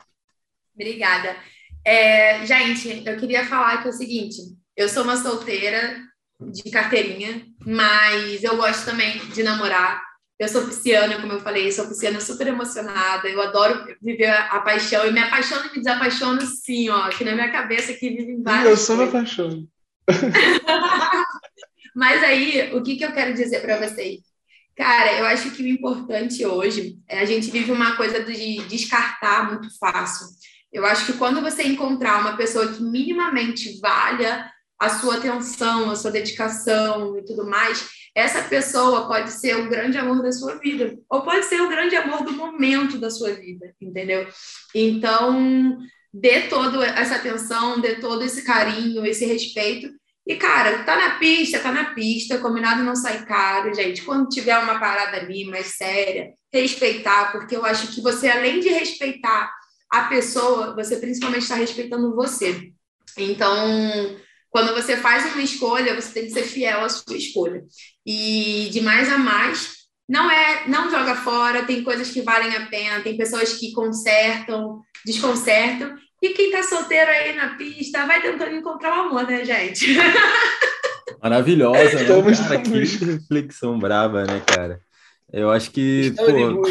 [0.75, 1.37] Obrigada.
[1.85, 4.37] É, gente, eu queria falar que é o seguinte:
[4.77, 6.01] eu sou uma solteira
[6.41, 10.06] de carteirinha, mas eu gosto também de namorar.
[10.39, 13.27] Eu sou pisciana, como eu falei, sou pisciana super emocionada.
[13.29, 15.05] Eu adoro viver a, paixão.
[15.05, 17.09] Eu me apaixono e me desapaixono, sim, ó.
[17.09, 18.67] Que na minha cabeça aqui vive várias.
[18.67, 19.67] Eu sou me apaixono.
[21.97, 24.21] Mas aí, o que, que eu quero dizer para vocês?
[24.77, 29.51] Cara, eu acho que o importante hoje é a gente vive uma coisa de descartar
[29.51, 30.27] muito fácil.
[30.71, 35.97] Eu acho que quando você encontrar uma pessoa que minimamente valha a sua atenção, a
[35.97, 40.99] sua dedicação e tudo mais, essa pessoa pode ser o grande amor da sua vida,
[41.07, 44.27] ou pode ser o grande amor do momento da sua vida, entendeu?
[44.75, 45.77] Então,
[46.11, 49.91] dê toda essa atenção, dê todo esse carinho, esse respeito.
[50.27, 54.03] E, cara, tá na pista, tá na pista, combinado não sai caro, gente.
[54.03, 58.71] Quando tiver uma parada ali mais séria, respeitar, porque eu acho que você, além de
[58.71, 59.53] respeitar
[59.93, 62.73] a pessoa, você principalmente está respeitando você.
[63.19, 64.17] Então,
[64.49, 67.63] quando você faz uma escolha, você tem que ser fiel à sua escolha.
[68.07, 69.77] E de mais a mais,
[70.09, 74.81] não é, não joga fora, tem coisas que valem a pena, tem pessoas que consertam,
[75.05, 75.97] desconcertam.
[76.23, 79.87] E quem tá solteiro aí na pista vai tentando encontrar o amor, né, gente?
[81.23, 82.05] Maravilhosa, né?
[82.05, 84.81] Cara, que reflexão brava, né, cara?
[85.33, 86.15] Eu acho que.
[86.17, 86.63] Estou pô.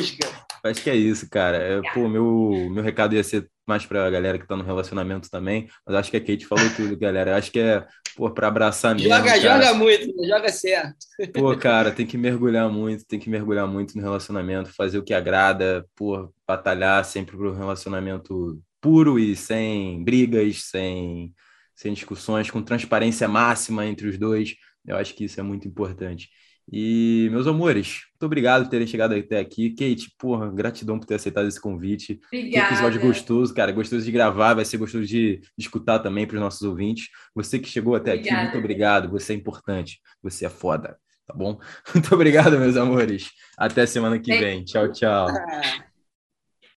[0.64, 1.58] Acho que é isso, cara.
[1.58, 5.30] É, pô, meu, meu recado ia ser mais para a galera que está no relacionamento
[5.30, 7.38] também, mas acho que a Kate falou tudo, galera.
[7.38, 7.86] Acho que é,
[8.16, 9.10] pô, para abraçar mesmo.
[9.10, 9.40] Joga, cara.
[9.40, 11.06] joga muito, joga certo.
[11.34, 15.14] Pô, cara, tem que mergulhar muito, tem que mergulhar muito no relacionamento, fazer o que
[15.14, 21.34] agrada, pô, batalhar sempre um relacionamento puro e sem brigas, sem,
[21.76, 24.56] sem discussões, com transparência máxima entre os dois.
[24.86, 26.30] Eu acho que isso é muito importante.
[26.72, 29.70] E, meus amores, muito obrigado por terem chegado até aqui.
[29.70, 32.20] Kate, porra, gratidão por ter aceitado esse convite.
[32.28, 32.68] Obrigada.
[32.68, 33.72] Que episódio gostoso, cara.
[33.72, 37.10] Gostoso de gravar, vai ser gostoso de, de escutar também para os nossos ouvintes.
[37.36, 38.38] Você que chegou até Obrigada.
[38.38, 39.10] aqui, muito obrigado.
[39.12, 40.00] Você é importante.
[40.24, 40.98] Você é foda,
[41.28, 41.60] tá bom?
[41.94, 43.30] Muito obrigado, meus amores.
[43.58, 44.64] Até semana que vem.
[44.64, 45.28] Tchau, tchau.